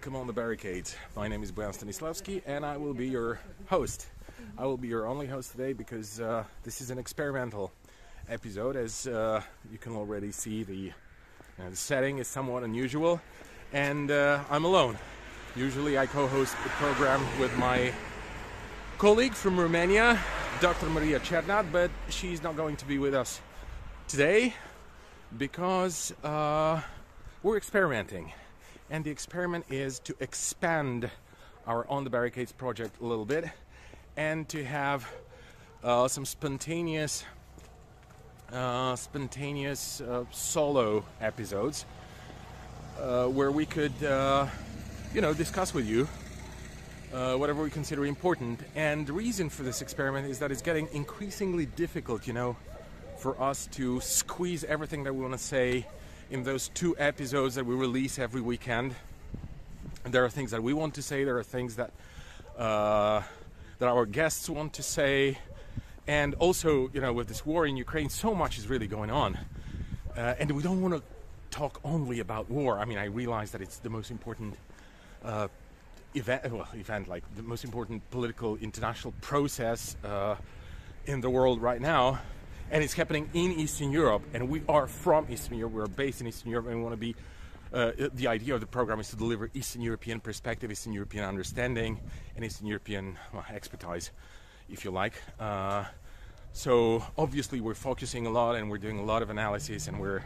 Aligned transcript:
Welcome 0.00 0.16
on 0.16 0.26
the 0.26 0.32
barricades. 0.32 0.96
My 1.14 1.28
name 1.28 1.42
is 1.42 1.52
Boyan 1.52 1.76
Stanislavski 1.76 2.40
and 2.46 2.64
I 2.64 2.78
will 2.78 2.94
be 2.94 3.06
your 3.06 3.38
host. 3.66 4.06
I 4.56 4.64
will 4.64 4.78
be 4.78 4.88
your 4.88 5.06
only 5.06 5.26
host 5.26 5.52
today 5.52 5.74
because 5.74 6.18
uh, 6.22 6.44
this 6.62 6.80
is 6.80 6.88
an 6.88 6.96
experimental 6.96 7.70
episode. 8.26 8.76
As 8.76 9.06
uh, 9.06 9.42
you 9.70 9.76
can 9.76 9.94
already 9.94 10.32
see, 10.32 10.62
the, 10.62 10.92
uh, 11.58 11.68
the 11.68 11.76
setting 11.76 12.16
is 12.16 12.28
somewhat 12.28 12.62
unusual 12.62 13.20
and 13.74 14.10
uh, 14.10 14.42
I'm 14.48 14.64
alone. 14.64 14.96
Usually 15.54 15.98
I 15.98 16.06
co 16.06 16.26
host 16.26 16.56
the 16.62 16.70
program 16.70 17.20
with 17.38 17.54
my 17.58 17.92
colleague 18.96 19.34
from 19.34 19.60
Romania, 19.60 20.18
Dr. 20.62 20.86
Maria 20.86 21.20
Cernat, 21.20 21.70
but 21.70 21.90
she's 22.08 22.42
not 22.42 22.56
going 22.56 22.76
to 22.76 22.86
be 22.86 22.98
with 22.98 23.12
us 23.12 23.38
today 24.08 24.54
because 25.36 26.14
uh, 26.24 26.80
we're 27.42 27.58
experimenting 27.58 28.32
and 28.90 29.04
the 29.04 29.10
experiment 29.10 29.64
is 29.70 30.00
to 30.00 30.14
expand 30.20 31.08
our 31.66 31.88
On 31.88 32.02
the 32.02 32.10
Barricades 32.10 32.52
project 32.52 33.00
a 33.00 33.04
little 33.04 33.24
bit 33.24 33.44
and 34.16 34.48
to 34.48 34.64
have 34.64 35.08
uh, 35.84 36.08
some 36.08 36.24
spontaneous, 36.24 37.24
uh, 38.52 38.96
spontaneous 38.96 40.00
uh, 40.00 40.24
solo 40.32 41.04
episodes 41.20 41.86
uh, 43.00 43.26
where 43.26 43.52
we 43.52 43.64
could, 43.64 43.92
uh, 44.02 44.46
you 45.14 45.20
know, 45.20 45.32
discuss 45.32 45.72
with 45.72 45.86
you 45.86 46.08
uh, 47.14 47.36
whatever 47.36 47.62
we 47.62 47.70
consider 47.70 48.04
important. 48.04 48.60
And 48.74 49.06
the 49.06 49.12
reason 49.12 49.48
for 49.48 49.62
this 49.62 49.82
experiment 49.82 50.28
is 50.28 50.40
that 50.40 50.50
it's 50.50 50.62
getting 50.62 50.88
increasingly 50.92 51.66
difficult, 51.66 52.26
you 52.26 52.32
know, 52.32 52.56
for 53.18 53.40
us 53.40 53.66
to 53.72 54.00
squeeze 54.00 54.64
everything 54.64 55.04
that 55.04 55.14
we 55.14 55.20
want 55.20 55.34
to 55.34 55.38
say 55.38 55.86
in 56.30 56.44
those 56.44 56.68
two 56.68 56.96
episodes 56.96 57.56
that 57.56 57.66
we 57.66 57.74
release 57.74 58.18
every 58.18 58.40
weekend. 58.40 58.94
There 60.04 60.24
are 60.24 60.30
things 60.30 60.52
that 60.52 60.62
we 60.62 60.72
want 60.72 60.94
to 60.94 61.02
say. 61.02 61.24
There 61.24 61.36
are 61.36 61.42
things 61.42 61.76
that 61.76 61.90
uh, 62.56 63.22
that 63.78 63.88
our 63.88 64.06
guests 64.06 64.48
want 64.48 64.74
to 64.74 64.82
say, 64.82 65.38
and 66.06 66.34
also, 66.34 66.90
you 66.92 67.00
know, 67.00 67.12
with 67.12 67.28
this 67.28 67.44
war 67.44 67.66
in 67.66 67.76
Ukraine, 67.76 68.10
so 68.10 68.34
much 68.34 68.58
is 68.58 68.68
really 68.68 68.86
going 68.86 69.10
on, 69.10 69.38
uh, 70.16 70.34
and 70.38 70.50
we 70.52 70.62
don't 70.62 70.80
want 70.80 70.94
to 70.94 71.02
talk 71.50 71.80
only 71.84 72.20
about 72.20 72.48
war. 72.48 72.78
I 72.78 72.84
mean, 72.84 72.98
I 72.98 73.06
realize 73.06 73.50
that 73.50 73.60
it's 73.60 73.78
the 73.78 73.90
most 73.90 74.10
important 74.10 74.54
uh, 75.24 75.48
event, 76.14 76.52
well, 76.52 76.68
event 76.74 77.08
like 77.08 77.24
the 77.34 77.42
most 77.42 77.64
important 77.64 78.08
political 78.10 78.56
international 78.56 79.14
process 79.20 79.96
uh, 80.04 80.36
in 81.06 81.20
the 81.20 81.30
world 81.30 81.60
right 81.60 81.80
now 81.80 82.20
and 82.70 82.84
it's 82.84 82.94
happening 82.94 83.28
in 83.34 83.52
Eastern 83.52 83.90
Europe. 83.90 84.22
And 84.32 84.48
we 84.48 84.62
are 84.68 84.86
from 84.86 85.26
Eastern 85.30 85.58
Europe. 85.58 85.72
We're 85.72 85.86
based 85.86 86.20
in 86.20 86.26
Eastern 86.26 86.50
Europe, 86.50 86.66
and 86.66 86.76
we 86.76 86.82
want 86.82 86.92
to 86.92 86.96
be. 86.98 87.16
Uh, 87.72 87.92
the 88.14 88.26
idea 88.26 88.52
of 88.52 88.60
the 88.60 88.66
program 88.66 88.98
is 88.98 89.10
to 89.10 89.16
deliver 89.16 89.48
Eastern 89.54 89.80
European 89.80 90.18
perspective, 90.18 90.72
Eastern 90.72 90.92
European 90.92 91.24
understanding, 91.24 92.00
and 92.34 92.44
Eastern 92.44 92.66
European 92.66 93.16
well, 93.32 93.44
expertise, 93.52 94.10
if 94.68 94.84
you 94.84 94.90
like. 94.90 95.14
Uh, 95.38 95.84
so 96.52 97.04
obviously 97.16 97.60
we're 97.60 97.74
focusing 97.74 98.26
a 98.26 98.30
lot, 98.30 98.56
and 98.56 98.68
we're 98.68 98.78
doing 98.78 98.98
a 98.98 99.04
lot 99.04 99.22
of 99.22 99.30
analysis, 99.30 99.86
and 99.86 100.00
we're 100.00 100.24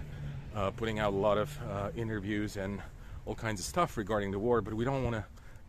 uh, 0.56 0.70
putting 0.70 0.98
out 0.98 1.12
a 1.12 1.17
lot 1.17 1.36
of 1.36 1.58
uh, 1.70 1.91
interviews 1.97 2.56
and 2.56 2.81
all 3.27 3.34
kinds 3.34 3.61
of 3.61 3.67
stuff 3.67 3.98
regarding 3.98 4.31
the 4.31 4.39
war. 4.39 4.62
But 4.62 4.73
we 4.73 4.86
don't 4.86 5.05
want 5.05 5.17
to 5.17 5.25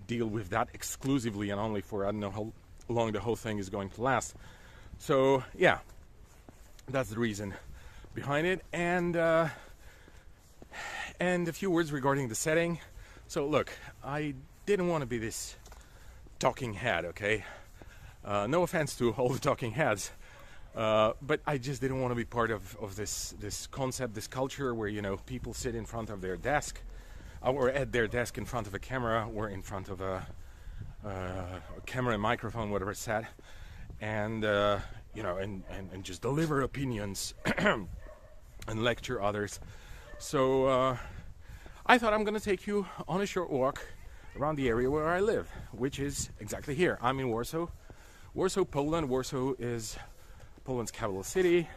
deal 0.07 0.27
with 0.27 0.49
that 0.51 0.69
exclusively 0.73 1.49
and 1.49 1.59
only 1.59 1.81
for 1.81 2.05
I 2.05 2.11
don't 2.11 2.19
know 2.19 2.31
how 2.31 2.53
long 2.87 3.11
the 3.11 3.19
whole 3.19 3.35
thing 3.35 3.57
is 3.57 3.69
going 3.69 3.89
to 3.89 4.01
last. 4.01 4.35
So 4.97 5.43
yeah, 5.57 5.79
that's 6.89 7.09
the 7.09 7.19
reason 7.19 7.53
behind 8.13 8.47
it. 8.47 8.61
And 8.73 9.17
uh, 9.17 9.49
and 11.19 11.47
a 11.47 11.53
few 11.53 11.71
words 11.71 11.91
regarding 11.91 12.27
the 12.27 12.35
setting. 12.35 12.79
So 13.27 13.47
look, 13.47 13.71
I 14.03 14.35
didn't 14.65 14.87
want 14.87 15.01
to 15.01 15.05
be 15.05 15.17
this 15.17 15.55
talking 16.39 16.73
head, 16.73 17.05
okay? 17.05 17.43
Uh, 18.23 18.47
no 18.47 18.63
offense 18.63 18.95
to 18.97 19.11
all 19.11 19.29
the 19.29 19.39
talking 19.39 19.71
heads, 19.71 20.11
uh, 20.75 21.13
but 21.21 21.39
I 21.45 21.57
just 21.57 21.81
didn't 21.81 22.01
want 22.01 22.11
to 22.11 22.15
be 22.15 22.25
part 22.25 22.51
of, 22.51 22.75
of 22.77 22.95
this 22.95 23.33
this 23.39 23.67
concept, 23.67 24.13
this 24.13 24.27
culture 24.27 24.73
where 24.73 24.87
you 24.87 25.01
know 25.01 25.17
people 25.25 25.53
sit 25.53 25.75
in 25.75 25.85
front 25.85 26.09
of 26.09 26.21
their 26.21 26.35
desk, 26.35 26.81
uh, 27.43 27.51
or 27.51 27.69
at 27.69 27.91
their 27.91 28.07
desk 28.07 28.37
in 28.37 28.45
front 28.45 28.67
of 28.67 28.73
a 28.73 28.79
camera, 28.79 29.27
or 29.33 29.49
in 29.49 29.61
front 29.61 29.89
of 29.89 30.01
a, 30.01 30.25
uh, 31.05 31.09
a 31.09 31.81
camera 31.85 32.13
and 32.13 32.21
microphone, 32.21 32.71
whatever 32.71 32.91
it's 32.91 32.99
set, 32.99 33.25
and 34.01 34.43
uh, 34.43 34.79
you 35.15 35.23
know, 35.23 35.37
and, 35.37 35.63
and, 35.71 35.89
and 35.93 36.03
just 36.03 36.21
deliver 36.21 36.61
opinions 36.61 37.33
and 37.57 37.87
lecture 38.67 39.21
others. 39.21 39.59
So 40.17 40.65
uh, 40.65 40.97
I 41.85 41.97
thought 41.97 42.13
I'm 42.13 42.23
going 42.23 42.37
to 42.37 42.43
take 42.43 42.67
you 42.67 42.85
on 43.07 43.21
a 43.21 43.25
short 43.25 43.49
walk 43.49 43.85
around 44.37 44.57
the 44.57 44.67
area 44.67 44.89
where 44.89 45.07
I 45.07 45.21
live, 45.21 45.49
which 45.71 45.99
is 45.99 46.29
exactly 46.39 46.75
here. 46.75 46.97
I'm 47.01 47.19
in 47.19 47.29
Warsaw. 47.29 47.67
Warsaw, 48.33 48.65
Poland. 48.65 49.09
Warsaw 49.09 49.53
is 49.57 49.97
Poland's 50.65 50.91
capital 50.91 51.23
city 51.23 51.67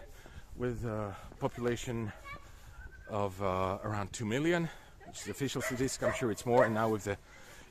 with 0.56 0.84
a 0.84 1.14
population 1.38 2.12
of 3.08 3.40
uh, 3.42 3.78
around 3.84 4.12
2 4.12 4.26
million, 4.26 4.68
which 5.06 5.22
is 5.22 5.28
official 5.28 5.62
statistic. 5.62 6.02
I'm 6.02 6.14
sure 6.14 6.30
it's 6.32 6.44
more. 6.44 6.64
And 6.64 6.74
now 6.74 6.88
with 6.88 7.04
the 7.04 7.16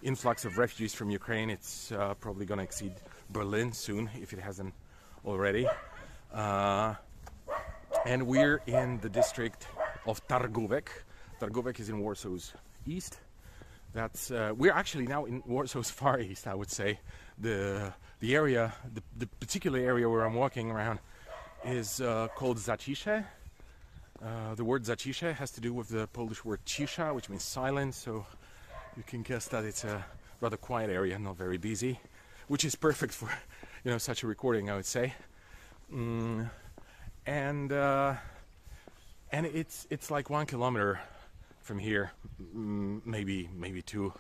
influx 0.04 0.46
of 0.46 0.58
refugees 0.58 0.94
from 0.94 1.10
Ukraine, 1.10 1.50
it's 1.50 1.92
uh, 1.92 2.14
probably 2.16 2.46
going 2.46 2.60
to 2.60 2.64
exceed 2.64 2.94
Berlin 3.30 3.74
soon 3.74 4.10
if 4.22 4.32
it 4.32 4.40
hasn't 4.40 4.74
already. 5.28 5.68
Uh, 6.34 6.96
and 8.06 8.26
we're 8.26 8.62
in 8.66 9.00
the 9.02 9.10
district 9.10 9.68
of 10.06 10.26
Targówek. 10.28 10.88
Targówek 11.40 11.80
is 11.80 11.90
in 11.90 12.02
Warsaw's 12.02 12.54
east. 12.86 13.20
That's 13.94 14.32
uh, 14.32 14.54
we're 14.56 14.74
actually 14.74 15.08
now 15.08 15.26
in 15.26 15.42
Warsaw's 15.44 15.92
far 16.02 16.20
east, 16.20 16.48
I 16.48 16.56
would 16.56 16.72
say. 16.72 17.00
The 17.38 17.94
the 18.20 18.36
area, 18.36 18.74
the, 18.94 19.04
the 19.18 19.28
particular 19.28 19.80
area 19.80 20.10
where 20.10 20.26
I'm 20.26 20.34
walking 20.34 20.72
around, 20.72 21.00
is 21.66 22.02
uh, 22.02 22.28
called 22.36 22.58
Zacisze. 22.58 23.26
Uh, 24.24 24.56
the 24.56 24.64
word 24.64 24.84
Zacisze 24.84 25.34
has 25.36 25.52
to 25.52 25.62
do 25.62 25.74
with 25.74 25.90
the 25.90 26.08
Polish 26.08 26.44
word 26.44 26.60
cisza, 26.66 27.14
which 27.14 27.30
means 27.30 27.44
silence. 27.44 27.98
So 27.98 28.26
you 28.96 29.04
can 29.06 29.22
guess 29.22 29.48
that 29.50 29.64
it's 29.64 29.84
a 29.84 30.04
rather 30.42 30.58
quiet 30.58 30.90
area, 30.90 31.20
not 31.20 31.38
very 31.38 31.58
busy, 31.58 32.00
which 32.48 32.66
is 32.66 32.76
perfect 32.76 33.14
for 33.14 33.30
you 33.84 33.92
know 33.92 33.98
such 33.98 34.24
a 34.24 34.28
recording, 34.28 34.70
I 34.70 34.76
would 34.76 34.86
say. 34.86 35.14
Mm, 35.94 36.50
and 37.26 37.72
uh, 37.72 38.16
and 39.32 39.46
it's 39.46 39.88
it's 39.90 40.12
like 40.12 40.30
one 40.30 40.46
kilometer 40.46 41.00
from 41.62 41.80
here, 41.80 42.12
maybe 42.54 43.50
maybe 43.54 43.82
two, 43.82 44.14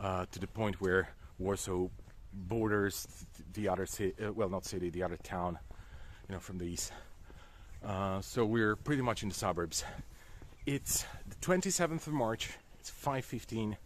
uh, 0.00 0.26
to 0.30 0.38
the 0.38 0.46
point 0.46 0.80
where 0.80 1.08
Warsaw 1.38 1.88
borders 2.32 3.06
the 3.54 3.68
other 3.68 3.86
city, 3.86 4.14
uh, 4.24 4.32
well 4.32 4.48
not 4.48 4.64
city, 4.64 4.90
the 4.90 5.02
other 5.02 5.16
town, 5.16 5.58
you 6.28 6.34
know, 6.34 6.40
from 6.40 6.58
the 6.58 6.64
east. 6.64 6.92
Uh, 7.84 8.20
so 8.20 8.44
we're 8.44 8.76
pretty 8.76 9.02
much 9.02 9.22
in 9.22 9.28
the 9.28 9.34
suburbs. 9.34 9.84
It's 10.64 11.04
the 11.28 11.36
27th 11.36 12.06
of 12.06 12.12
March. 12.12 12.50
It's 12.80 12.90
5:15, 12.90 13.76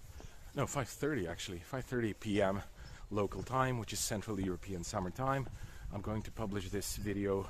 no 0.54 0.64
5:30 0.64 1.28
actually, 1.28 1.62
5:30 1.70 2.14
p.m 2.20 2.62
local 3.10 3.42
time, 3.42 3.78
which 3.78 3.92
is 3.92 3.98
Central 3.98 4.40
European 4.40 4.84
Summer 4.84 5.10
Time. 5.10 5.46
I'm 5.92 6.00
going 6.00 6.22
to 6.22 6.30
publish 6.30 6.70
this 6.70 6.96
video 6.96 7.48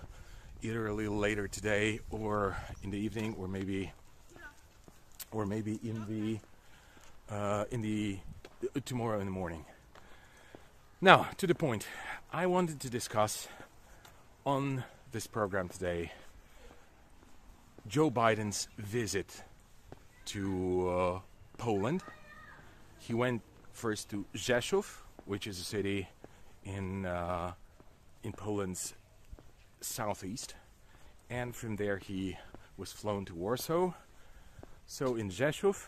either 0.63 0.87
a 0.87 0.95
little 0.95 1.17
later 1.17 1.49
today 1.49 2.01
or 2.11 2.57
in 2.83 2.91
the 2.91 2.99
evening 2.99 3.35
or 3.39 3.49
maybe 3.49 3.93
or 5.33 5.47
maybe 5.47 5.79
in 5.85 6.05
the 6.09 6.39
uh, 7.35 7.65
in 7.71 7.83
the 7.83 8.19
uh, 8.65 8.81
tomorrow 8.85 9.21
in 9.21 9.27
the 9.27 9.33
morning. 9.33 9.65
Now, 11.01 11.29
to 11.37 11.47
the 11.47 11.55
point. 11.55 11.87
I 12.33 12.47
wanted 12.47 12.79
to 12.81 12.91
discuss 12.91 13.49
on 14.47 14.85
this 15.11 15.27
program 15.27 15.69
today 15.69 16.13
Joe 17.89 18.09
Biden's 18.09 18.69
visit 18.79 19.43
to 20.27 20.89
uh, 20.89 21.21
Poland. 21.59 22.03
He 23.01 23.15
went 23.15 23.43
first 23.73 24.11
to 24.11 24.25
Rzeszów, 24.35 25.03
which 25.31 25.47
is 25.47 25.61
a 25.61 25.65
city 25.65 26.09
in 26.65 27.07
uh, 27.07 27.53
in 28.25 28.33
Poland's 28.33 28.95
southeast, 29.81 30.57
and 31.31 31.55
from 31.55 31.77
there 31.77 31.99
he 31.99 32.37
was 32.77 32.91
flown 32.91 33.25
to 33.25 33.35
Warsaw. 33.35 33.93
So 34.87 35.15
in 35.15 35.31
Rzeszów, 35.31 35.87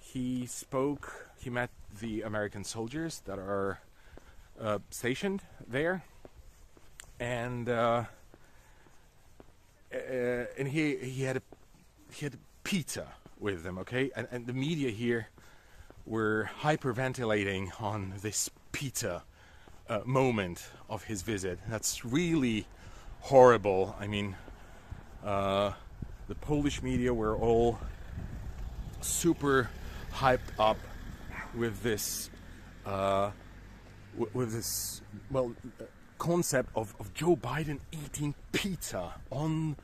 he 0.00 0.46
spoke. 0.46 1.26
He 1.38 1.50
met 1.50 1.68
the 2.00 2.22
American 2.22 2.64
soldiers 2.64 3.20
that 3.26 3.38
are 3.38 3.80
uh, 4.58 4.78
stationed 4.88 5.42
there, 5.68 6.02
and 7.20 7.68
uh, 7.68 8.04
uh, 9.92 10.58
and 10.58 10.68
he 10.68 10.96
he 10.96 11.24
had 11.24 11.36
a, 11.36 11.42
he 12.10 12.24
had 12.24 12.38
pizza 12.64 13.08
with 13.38 13.62
them. 13.62 13.76
Okay, 13.76 14.10
and, 14.16 14.26
and 14.30 14.46
the 14.46 14.54
media 14.54 14.90
here 14.90 15.28
were 16.08 16.50
hyperventilating 16.62 17.70
on 17.80 18.14
this 18.22 18.50
pizza 18.72 19.22
uh, 19.88 20.00
moment 20.06 20.70
of 20.88 21.04
his 21.04 21.22
visit. 21.22 21.58
That's 21.68 22.04
really 22.04 22.66
horrible. 23.20 23.94
I 24.00 24.06
mean, 24.06 24.36
uh, 25.24 25.72
the 26.28 26.34
Polish 26.34 26.82
media 26.82 27.12
were 27.12 27.36
all 27.36 27.78
super 29.00 29.68
hyped 30.12 30.50
up 30.58 30.78
with 31.54 31.82
this 31.82 32.30
uh, 32.86 33.30
with 34.32 34.52
this 34.52 35.02
well 35.30 35.54
uh, 35.80 35.84
concept 36.18 36.70
of, 36.74 36.94
of 36.98 37.12
Joe 37.14 37.36
Biden 37.36 37.80
eating 37.92 38.34
pizza 38.52 39.14
on 39.30 39.76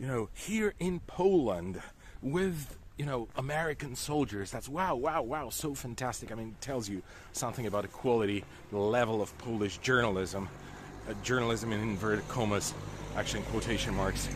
you 0.00 0.06
know 0.06 0.28
here 0.32 0.74
in 0.78 1.00
Poland 1.00 1.82
with 2.22 2.78
you 3.02 3.08
know 3.08 3.26
American 3.34 3.96
soldiers. 3.96 4.52
That's 4.52 4.68
wow, 4.68 4.94
wow, 4.94 5.22
wow, 5.22 5.48
so 5.48 5.74
fantastic. 5.74 6.30
I 6.30 6.36
mean, 6.36 6.50
it 6.50 6.60
tells 6.60 6.88
you 6.88 7.02
something 7.32 7.66
about 7.66 7.82
the 7.82 7.88
quality, 7.88 8.44
the 8.70 8.78
level 8.78 9.20
of 9.20 9.36
Polish 9.38 9.78
journalism, 9.78 10.48
uh, 11.10 11.14
journalism 11.24 11.72
in 11.72 11.80
inverted 11.80 12.28
commas, 12.28 12.72
actually 13.16 13.40
in 13.40 13.46
quotation 13.46 13.96
marks. 13.96 14.28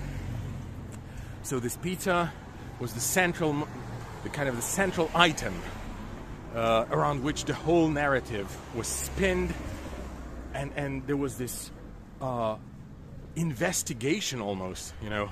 So 1.44 1.60
this 1.60 1.76
pizza 1.76 2.32
was 2.80 2.92
the 2.92 2.98
central, 2.98 3.68
the 4.24 4.30
kind 4.30 4.48
of 4.48 4.56
the 4.56 4.62
central 4.62 5.12
item 5.14 5.54
uh, 6.52 6.86
around 6.90 7.22
which 7.22 7.44
the 7.44 7.54
whole 7.54 7.86
narrative 7.86 8.48
was 8.74 8.88
spinned, 8.88 9.54
and 10.54 10.72
and 10.74 11.06
there 11.06 11.16
was 11.16 11.38
this 11.38 11.70
uh, 12.20 12.56
investigation 13.36 14.40
almost, 14.40 14.92
you 15.00 15.08
know, 15.08 15.30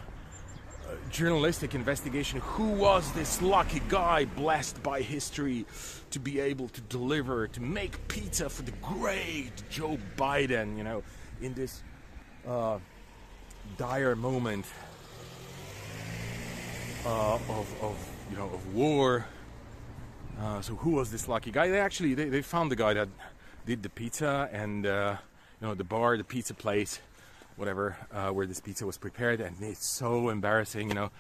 journalistic 1.11 1.75
investigation. 1.75 2.41
Who 2.41 2.69
was 2.73 3.11
this 3.13 3.41
lucky 3.43 3.83
guy 3.89 4.25
blessed 4.25 4.83
by 4.83 5.01
history 5.03 5.67
to 6.11 6.19
be 6.19 6.41
able 6.41 6.69
to 6.69 6.81
deliver, 6.83 7.49
to 7.49 7.61
make 7.61 8.07
pizza 8.09 8.49
for 8.49 8.63
the 8.63 8.73
great 8.83 9.53
Joe 9.71 9.99
Biden, 10.17 10.77
you 10.77 10.85
know, 10.85 11.03
in 11.41 11.55
this 11.55 11.83
uh, 12.47 12.79
dire 13.77 14.15
moment 14.15 14.67
uh, 17.07 17.35
of, 17.35 17.83
of 17.83 17.97
you 18.31 18.37
know 18.37 18.51
of 18.53 18.75
war. 18.75 19.27
Uh, 20.41 20.61
so 20.61 20.75
who 20.75 20.91
was 20.91 21.11
this 21.11 21.29
lucky 21.29 21.51
guy? 21.51 21.69
They 21.69 21.81
actually 21.81 22.15
they, 22.15 22.29
they 22.29 22.43
found 22.43 22.71
the 22.71 22.77
guy 22.77 22.95
that 22.95 23.09
did 23.67 23.83
the 23.83 23.89
pizza 23.89 24.49
and 24.53 24.87
uh, 24.87 25.17
you 25.61 25.67
know 25.67 25.75
the 25.75 25.85
bar, 25.85 26.17
the 26.17 26.25
pizza 26.25 26.55
place, 26.55 27.01
whatever, 27.57 27.97
uh, 28.13 28.31
where 28.31 28.47
this 28.47 28.61
pizza 28.61 28.87
was 28.87 28.99
prepared, 28.99 29.41
and 29.41 29.57
it's 29.61 29.87
so 29.87 30.29
embarrassing. 30.29 30.89
You 30.89 30.95
know, 30.95 31.11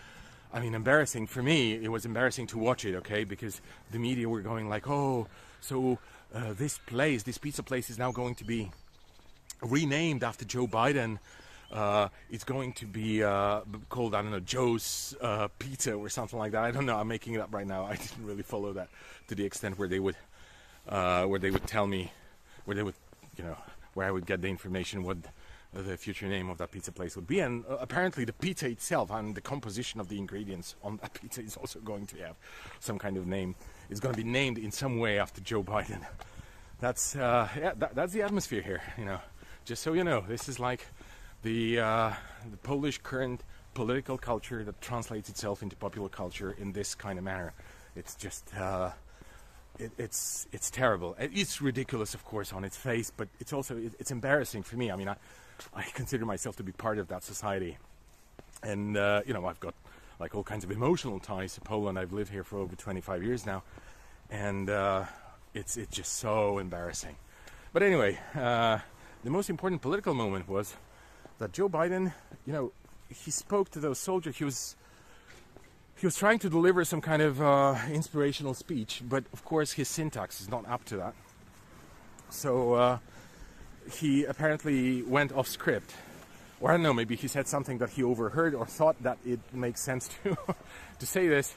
I 0.52 0.60
mean, 0.60 0.75
embarrassing 0.75 1.26
for 1.26 1.42
me. 1.42 1.75
It 1.75 1.90
was 1.90 2.04
embarrassing 2.04 2.46
to 2.48 2.58
watch 2.58 2.84
it, 2.84 2.94
okay, 2.96 3.25
because 3.25 3.60
the 3.90 3.98
media 3.98 4.28
were 4.28 4.40
going 4.40 4.69
like, 4.69 4.88
oh, 4.88 5.26
so 5.60 5.98
uh, 6.34 6.52
this 6.52 6.78
place, 6.78 7.22
this 7.22 7.38
pizza 7.38 7.62
place, 7.62 7.90
is 7.90 7.98
now 7.98 8.12
going 8.12 8.34
to 8.36 8.44
be 8.44 8.70
renamed 9.62 10.22
after 10.22 10.44
Joe 10.44 10.66
Biden. 10.66 11.19
Uh, 11.72 12.08
it's 12.31 12.44
going 12.44 12.72
to 12.75 12.86
be 12.86 13.22
uh, 13.22 13.60
called 13.88 14.14
I 14.14 14.22
don't 14.22 14.31
know 14.31 14.40
Joe's 14.40 15.16
uh, 15.20 15.48
Pizza 15.58 15.94
or 15.94 16.08
something 16.08 16.38
like 16.38 16.52
that. 16.52 16.62
I 16.62 16.70
don't 16.70 16.86
know. 16.86 16.96
I'm 16.96 17.08
making 17.08 17.34
it 17.34 17.40
up 17.40 17.52
right 17.52 17.66
now. 17.66 17.84
I 17.84 17.96
didn't 17.96 18.25
really 18.25 18.42
follow 18.42 18.72
that 18.75 18.88
to 19.28 19.34
the 19.34 19.44
extent 19.44 19.78
where 19.78 19.88
they 19.88 19.98
would 19.98 20.16
uh, 20.88 21.25
where 21.25 21.40
they 21.40 21.50
would 21.50 21.66
tell 21.66 21.86
me 21.86 22.12
where 22.64 22.76
they 22.76 22.82
would 22.82 22.94
you 23.36 23.44
know 23.44 23.56
where 23.94 24.06
I 24.06 24.10
would 24.10 24.26
get 24.26 24.40
the 24.40 24.48
information 24.48 25.02
what 25.02 25.16
the 25.82 25.97
future 25.97 26.26
name 26.26 26.50
of 26.50 26.59
that 26.59 26.71
pizza 26.71 26.93
place 26.93 27.17
would 27.17 27.26
be. 27.26 27.41
And 27.41 27.65
uh, 27.69 27.76
apparently 27.81 28.25
the 28.25 28.32
pizza 28.32 28.69
itself 28.69 29.11
and 29.11 29.35
the 29.35 29.41
composition 29.41 30.00
of 30.00 30.09
the 30.09 30.19
ingredients 30.19 30.76
on 30.82 30.99
that 30.99 31.15
pizza 31.21 31.41
is 31.43 31.56
also 31.56 31.81
going 31.81 32.06
to 32.06 32.17
have 32.19 32.37
some 32.81 32.99
kind 32.99 33.17
of 33.17 33.26
name. 33.26 33.55
It's 33.91 34.00
going 34.00 34.15
to 34.15 34.23
be 34.23 34.29
named 34.29 34.59
in 34.59 34.71
some 34.71 34.99
way 34.99 35.19
after 35.19 35.41
Joe 35.41 35.62
Biden. 35.62 36.05
That's 36.81 37.17
uh, 37.17 37.49
yeah, 37.56 37.73
that, 37.76 37.94
that's 37.94 38.12
the 38.12 38.23
atmosphere 38.23 38.61
here. 38.61 38.82
You 38.99 39.05
know, 39.06 39.19
just 39.65 39.82
so 39.82 39.94
you 39.94 40.05
know, 40.05 40.23
this 40.29 40.49
is 40.49 40.59
like 40.59 40.87
the 41.43 41.79
uh, 41.79 42.12
the 42.50 42.56
Polish 42.59 42.99
current 42.99 43.43
political 43.75 44.19
culture 44.19 44.65
that 44.65 44.81
translates 44.82 45.29
itself 45.29 45.62
into 45.62 45.77
popular 45.77 46.09
culture 46.09 46.55
in 46.59 46.73
this 46.73 46.94
kind 46.94 47.19
of 47.19 47.25
manner. 47.25 47.55
It's 47.97 48.17
just 48.17 48.55
uh, 48.56 48.91
it, 49.79 49.93
it's 49.99 50.47
it's 50.53 50.70
terrible. 50.70 51.17
It's 51.19 51.62
ridiculous, 51.62 52.12
of 52.12 52.25
course, 52.25 52.53
on 52.53 52.65
its 52.65 52.77
face, 52.77 53.11
but 53.17 53.29
it's 53.41 53.53
also 53.53 53.77
it, 53.77 53.94
it's 53.99 54.11
embarrassing 54.11 54.65
for 54.65 54.77
me. 54.77 54.91
I 54.91 54.97
mean, 54.97 55.09
I, 55.09 55.17
I 55.75 55.83
consider 55.83 56.25
myself 56.25 56.56
to 56.56 56.62
be 56.62 56.73
part 56.73 56.99
of 56.99 57.09
that 57.09 57.23
society, 57.23 57.79
and 58.62 58.97
uh, 58.97 59.23
you 59.27 59.35
know, 59.35 59.47
I've 59.47 59.61
got 59.61 59.75
like 60.21 60.35
all 60.35 60.43
kinds 60.43 60.65
of 60.65 60.71
emotional 60.71 61.19
ties 61.19 61.55
to 61.55 61.61
Poland. 61.61 61.99
I've 61.99 62.12
lived 62.12 62.31
here 62.31 62.45
for 62.45 62.59
over 62.59 62.77
25 62.77 63.23
years 63.23 63.47
now, 63.47 63.62
and 64.31 64.71
uh, 64.71 65.05
it's 65.55 65.77
it's 65.77 65.95
just 65.95 66.15
so 66.15 66.59
embarrassing. 66.59 67.17
But 67.73 67.83
anyway, 67.83 68.19
uh, 68.35 68.79
the 69.25 69.31
most 69.31 69.51
important 69.51 69.83
political 69.83 70.15
moment 70.15 70.49
was 70.49 70.77
that 71.39 71.53
Joe 71.53 71.69
Biden, 71.69 72.12
you 72.47 72.53
know, 72.53 72.73
he 73.09 73.31
spoke 73.31 73.71
to 73.71 73.81
those 73.81 73.99
soldiers. 73.99 74.37
He 74.37 74.45
was 74.45 74.77
he 75.97 76.06
was 76.06 76.17
trying 76.17 76.39
to 76.41 76.51
deliver 76.51 76.85
some 76.85 77.01
kind 77.01 77.23
of 77.23 77.41
uh, 77.41 77.77
inspirational 77.91 78.55
speech, 78.55 79.03
but 79.09 79.25
of 79.33 79.45
course 79.45 79.73
his 79.73 79.89
syntax 79.89 80.41
is 80.41 80.49
not 80.49 80.69
up 80.69 80.85
to 80.87 80.97
that. 80.97 81.15
So 82.31 82.75
uh, 82.75 82.99
he 83.92 84.25
apparently 84.25 85.02
went 85.02 85.32
off 85.32 85.48
script, 85.48 85.94
or 86.60 86.70
I 86.70 86.75
don't 86.75 86.82
know, 86.82 86.94
maybe 86.94 87.16
he 87.16 87.28
said 87.28 87.46
something 87.46 87.78
that 87.78 87.90
he 87.90 88.02
overheard 88.02 88.54
or 88.54 88.66
thought 88.66 89.02
that 89.02 89.19
it 89.25 89.40
makes 89.52 89.81
sense 89.81 90.08
to 90.22 90.36
to 90.98 91.06
say 91.06 91.28
this, 91.28 91.54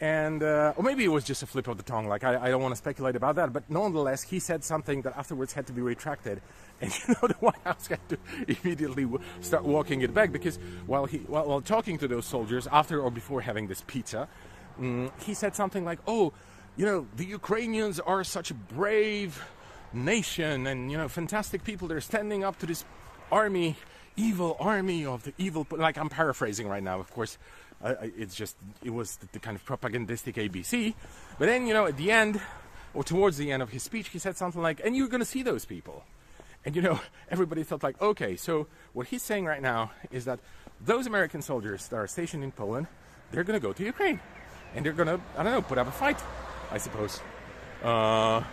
and 0.00 0.42
uh, 0.42 0.74
or 0.76 0.82
maybe 0.82 1.04
it 1.04 1.08
was 1.08 1.22
just 1.22 1.44
a 1.44 1.46
flip 1.46 1.68
of 1.68 1.76
the 1.76 1.82
tongue. 1.84 2.08
Like 2.08 2.24
I, 2.24 2.36
I 2.36 2.48
don't 2.48 2.60
want 2.60 2.72
to 2.72 2.76
speculate 2.76 3.14
about 3.14 3.36
that, 3.36 3.52
but 3.52 3.70
nonetheless, 3.70 4.22
he 4.22 4.40
said 4.40 4.64
something 4.64 5.02
that 5.02 5.16
afterwards 5.16 5.52
had 5.52 5.68
to 5.68 5.72
be 5.72 5.80
retracted, 5.80 6.42
and 6.80 6.92
you 6.92 7.14
know 7.14 7.28
the 7.28 7.34
White 7.34 7.62
House 7.64 7.86
had 7.86 8.00
to 8.08 8.18
immediately 8.48 9.08
start 9.40 9.64
walking 9.64 10.02
it 10.02 10.12
back 10.12 10.32
because 10.32 10.58
while 10.86 11.06
he 11.06 11.18
while, 11.18 11.46
while 11.46 11.60
talking 11.60 11.98
to 11.98 12.08
those 12.08 12.26
soldiers 12.26 12.66
after 12.72 13.00
or 13.00 13.10
before 13.10 13.40
having 13.40 13.68
this 13.68 13.82
pizza, 13.86 14.28
mm, 14.80 15.10
he 15.22 15.34
said 15.34 15.54
something 15.54 15.84
like, 15.84 16.00
"Oh, 16.08 16.32
you 16.76 16.84
know, 16.84 17.06
the 17.16 17.24
Ukrainians 17.24 18.00
are 18.00 18.24
such 18.24 18.52
brave." 18.68 19.40
Nation. 19.94 20.66
And 20.66 20.90
you 20.90 20.96
know 20.96 21.08
fantastic 21.08 21.64
people 21.64 21.88
they're 21.88 22.00
standing 22.00 22.44
up 22.44 22.58
to 22.60 22.66
this 22.66 22.84
army 23.30 23.76
evil 24.16 24.56
army 24.60 25.06
of 25.06 25.22
the 25.24 25.32
evil 25.38 25.66
like 25.70 25.96
i'm 25.96 26.08
paraphrasing 26.08 26.68
right 26.68 26.82
now 26.82 27.00
of 27.00 27.10
course. 27.10 27.38
I, 27.82 28.12
it's 28.16 28.36
just 28.36 28.56
it 28.84 28.90
was 28.90 29.16
the, 29.16 29.26
the 29.32 29.38
kind 29.40 29.56
of 29.56 29.64
propagandistic 29.64 30.36
abc 30.36 30.94
but 31.38 31.46
then 31.46 31.66
you 31.66 31.74
know 31.74 31.86
at 31.86 31.96
the 31.96 32.12
end 32.12 32.40
or 32.94 33.02
towards 33.02 33.38
the 33.38 33.50
end 33.50 33.62
of 33.62 33.70
his 33.70 33.82
speech 33.82 34.08
he 34.08 34.18
said 34.18 34.36
something 34.36 34.62
like 34.62 34.80
and 34.84 34.94
you're 34.96 35.08
going 35.08 35.20
to 35.20 35.26
see 35.26 35.42
those 35.42 35.64
people. 35.64 36.04
And 36.64 36.76
you 36.76 36.82
know 36.82 37.00
everybody 37.30 37.64
felt 37.64 37.82
like 37.82 38.00
okay 38.00 38.36
so 38.36 38.68
what 38.92 39.08
he's 39.08 39.22
saying 39.22 39.46
right 39.46 39.62
now 39.62 39.90
is 40.12 40.26
that 40.26 40.38
those 40.84 41.06
american 41.06 41.42
soldiers 41.42 41.88
that 41.88 41.96
are 41.96 42.06
stationed 42.06 42.44
in 42.44 42.52
poland 42.52 42.86
they're 43.32 43.44
going 43.44 43.58
to 43.58 43.66
go 43.66 43.72
to 43.72 43.82
ukraine. 43.82 44.20
And 44.74 44.86
they're 44.86 44.92
going 44.92 45.08
to 45.08 45.20
i 45.36 45.42
don't 45.42 45.52
know 45.52 45.62
put 45.62 45.78
up 45.78 45.88
a 45.88 45.92
fight 45.92 46.22
i 46.70 46.78
suppose. 46.78 47.20
Uh, 47.82 48.44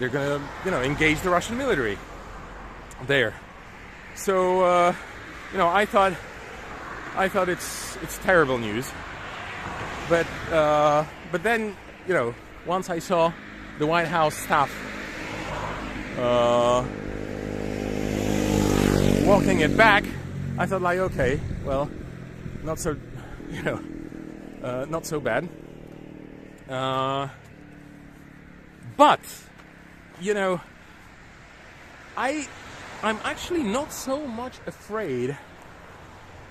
they're 0.00 0.08
going 0.08 0.40
to, 0.40 0.46
you 0.64 0.70
know, 0.70 0.80
engage 0.80 1.20
the 1.20 1.28
Russian 1.28 1.58
military 1.58 1.98
there. 3.06 3.34
So, 4.16 4.64
uh, 4.64 4.94
you 5.52 5.58
know, 5.58 5.68
I 5.68 5.84
thought, 5.84 6.14
I 7.14 7.28
thought 7.28 7.48
it's 7.48 7.96
it's 8.02 8.18
terrible 8.18 8.58
news. 8.58 8.90
But 10.08 10.26
uh, 10.50 11.04
but 11.30 11.42
then, 11.42 11.76
you 12.08 12.14
know, 12.14 12.34
once 12.66 12.88
I 12.88 12.98
saw 12.98 13.32
the 13.78 13.86
White 13.86 14.08
House 14.08 14.34
staff 14.34 14.70
uh, 16.18 16.84
walking 19.26 19.60
it 19.60 19.76
back, 19.76 20.04
I 20.58 20.66
thought 20.66 20.82
like, 20.82 20.98
okay, 20.98 21.40
well, 21.64 21.90
not 22.64 22.78
so, 22.78 22.96
you 23.50 23.62
know, 23.62 23.80
uh, 24.62 24.86
not 24.88 25.04
so 25.04 25.20
bad. 25.20 25.48
Uh, 26.68 27.28
but 28.96 29.20
you 30.20 30.34
know, 30.34 30.60
I 32.16 32.46
I'm 33.02 33.18
actually 33.24 33.62
not 33.62 33.92
so 33.92 34.26
much 34.26 34.58
afraid 34.66 35.36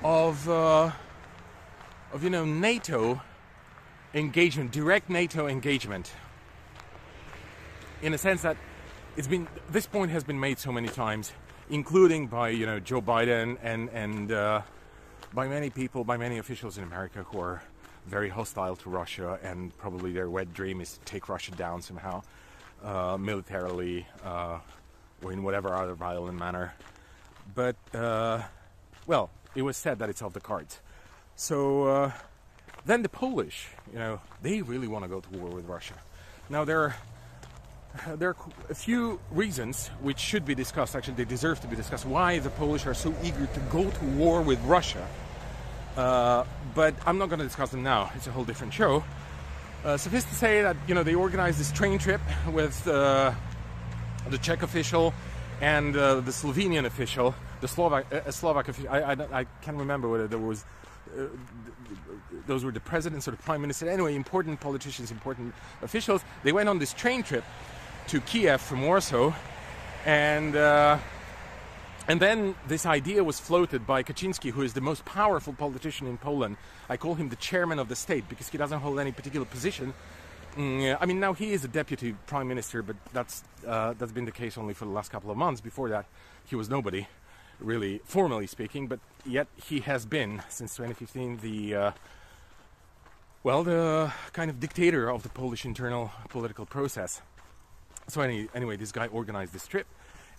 of 0.04 0.50
uh, 0.50 0.92
of 2.12 2.24
you 2.24 2.30
know 2.30 2.46
NATO 2.46 3.22
engagement, 4.14 4.72
direct 4.72 5.10
NATO 5.10 5.48
engagement. 5.48 6.12
In 8.02 8.14
a 8.14 8.18
sense 8.18 8.42
that 8.42 8.58
it's 9.16 9.28
been 9.28 9.48
this 9.70 9.86
point 9.86 10.12
has 10.12 10.24
been 10.24 10.40
made 10.40 10.58
so 10.58 10.72
many 10.72 10.88
times, 10.88 11.32
including 11.70 12.28
by 12.28 12.50
you 12.50 12.66
know 12.66 12.80
Joe 12.80 13.02
Biden 13.02 13.58
and 13.62 13.90
and 13.90 14.32
uh, 14.32 14.62
by 15.34 15.48
many 15.48 15.70
people, 15.70 16.04
by 16.04 16.18
many 16.18 16.40
officials 16.40 16.78
in 16.78 16.84
America 16.84 17.24
who 17.24 17.40
are 17.40 17.62
very 18.08 18.30
hostile 18.30 18.76
to 18.78 18.90
Russia, 18.90 19.38
and 19.44 19.78
probably 19.78 20.12
their 20.12 20.30
wet 20.30 20.52
dream 20.54 20.82
is 20.82 20.94
to 20.94 21.00
take 21.06 21.30
Russia 21.30 21.52
down 21.52 21.84
somehow 21.84 22.24
uh, 22.84 23.18
militarily 23.18 24.06
uh, 24.24 24.60
or 25.24 25.32
in 25.32 25.44
whatever 25.44 25.74
other 25.74 25.94
violent 25.94 26.38
manner. 26.38 26.74
But, 27.56 27.76
uh, 27.94 28.44
well, 29.08 29.30
it 29.56 29.62
was 29.64 29.78
said 29.78 30.00
that 30.00 30.10
it's 30.10 30.22
off 30.22 30.34
the 30.34 30.40
cards. 30.40 30.80
So 31.36 31.88
uh, 31.88 32.12
then 32.86 33.02
the 33.02 33.10
Polish, 33.10 33.68
you 33.92 34.00
know, 34.00 34.22
they 34.42 34.62
really 34.62 34.88
want 34.88 35.04
to 35.04 35.10
go 35.10 35.20
to 35.20 35.30
war 35.38 35.50
with 35.50 35.66
Russia. 35.66 35.96
Now, 36.50 36.66
there 36.66 36.82
are, 36.82 36.96
there 38.16 38.30
are 38.30 38.36
a 38.70 38.76
few 38.76 39.20
reasons 39.32 39.88
which 40.02 40.20
should 40.20 40.46
be 40.46 40.56
discussed, 40.56 40.96
actually, 40.96 41.16
they 41.16 41.26
deserve 41.26 41.60
to 41.62 41.68
be 41.68 41.76
discussed, 41.76 42.06
why 42.06 42.40
the 42.40 42.50
Polish 42.52 42.86
are 42.86 42.94
so 42.94 43.14
eager 43.24 43.46
to 43.46 43.60
go 43.72 43.90
to 43.90 44.06
war 44.06 44.42
with 44.42 44.60
Russia. 44.64 45.08
Uh, 45.98 46.46
but 46.76 46.94
I'm 47.06 47.18
not 47.18 47.30
going 47.30 47.40
to 47.40 47.46
discuss 47.46 47.72
them 47.72 47.84
now, 47.84 48.12
it's 48.16 48.28
a 48.28 48.32
whole 48.32 48.46
different 48.46 48.74
show. 48.74 49.04
Uh, 49.86 49.96
suffice 49.96 50.26
to 50.26 50.36
say 50.36 50.62
that 50.62 50.76
you 50.88 50.94
know 50.94 51.04
they 51.04 51.16
organized 51.16 51.58
this 51.58 51.72
train 51.72 51.98
trip 51.98 52.20
with 52.52 52.86
uh, 52.86 53.32
the 54.30 54.38
Czech 54.38 54.62
official 54.62 55.14
and 55.62 55.96
uh, 55.96 56.20
the 56.20 56.32
Slovenian 56.32 56.86
official, 56.86 57.34
the 57.62 57.68
Slovak, 57.68 58.14
uh, 58.14 58.30
Slovak 58.30 58.68
official. 58.68 58.92
I, 58.92 59.00
I, 59.00 59.40
I, 59.40 59.44
can't 59.62 59.78
remember 59.78 60.10
whether 60.10 60.28
there 60.28 60.40
was. 60.40 60.66
Uh, 61.18 61.28
those 62.46 62.66
were 62.66 62.72
the 62.74 62.82
presidents 62.82 63.28
or 63.28 63.32
the 63.32 63.38
prime 63.38 63.62
minister. 63.62 63.90
Anyway, 63.90 64.16
important 64.16 64.60
politicians, 64.60 65.12
important 65.12 65.54
officials. 65.82 66.24
They 66.44 66.52
went 66.52 66.68
on 66.68 66.80
this 66.80 66.92
train 66.92 67.24
trip 67.24 67.46
to 68.08 68.20
Kiev 68.20 68.60
from 68.60 68.86
Warsaw, 68.86 69.34
and 70.06 70.58
uh, 70.58 70.98
and 72.10 72.20
then 72.20 72.56
this 72.68 72.88
idea 72.88 73.24
was 73.24 73.40
floated 73.40 73.86
by 73.86 74.02
Kaczynski, 74.02 74.50
who 74.50 74.64
is 74.64 74.74
the 74.74 74.82
most 74.82 75.06
powerful 75.06 75.54
politician 75.54 76.08
in 76.08 76.18
Poland. 76.18 76.58
I 76.90 76.98
call 76.98 77.14
him 77.14 77.30
the 77.30 77.36
chairman 77.36 77.78
of 77.78 77.88
the 77.88 77.96
state 77.96 78.28
because 78.28 78.50
he 78.50 78.58
doesn't 78.58 78.80
hold 78.80 79.00
any 79.00 79.12
particular 79.12 79.46
position. 79.46 79.94
Mm, 80.58 80.98
I 81.00 81.06
mean, 81.06 81.20
now 81.20 81.34
he 81.34 81.54
is 81.54 81.64
a 81.64 81.68
deputy 81.68 82.16
prime 82.26 82.48
minister, 82.48 82.82
but 82.82 82.96
that's 83.14 83.44
uh, 83.68 83.94
that's 83.94 84.12
been 84.12 84.26
the 84.26 84.32
case 84.32 84.58
only 84.58 84.74
for 84.74 84.86
the 84.86 84.92
last 84.92 85.12
couple 85.12 85.30
of 85.30 85.38
months. 85.38 85.62
Before 85.62 85.88
that, 85.90 86.08
he 86.48 86.56
was 86.56 86.68
nobody, 86.68 87.08
really, 87.60 88.02
formally 88.06 88.48
speaking. 88.48 88.88
But 88.88 89.00
yet 89.24 89.46
he 89.56 89.82
has 89.82 90.08
been 90.08 90.42
since 90.50 90.76
2015 90.76 91.38
the 91.38 91.76
uh, 91.76 91.92
well, 93.44 93.64
the 93.64 94.12
kind 94.34 94.50
of 94.50 94.60
dictator 94.60 95.12
of 95.12 95.22
the 95.22 95.30
Polish 95.30 95.64
internal 95.64 96.12
political 96.30 96.66
process. 96.66 97.22
So 98.08 98.22
any, 98.22 98.50
anyway, 98.56 98.78
this 98.78 98.92
guy 98.92 99.06
organized 99.06 99.54
this 99.54 99.68
trip 99.68 99.86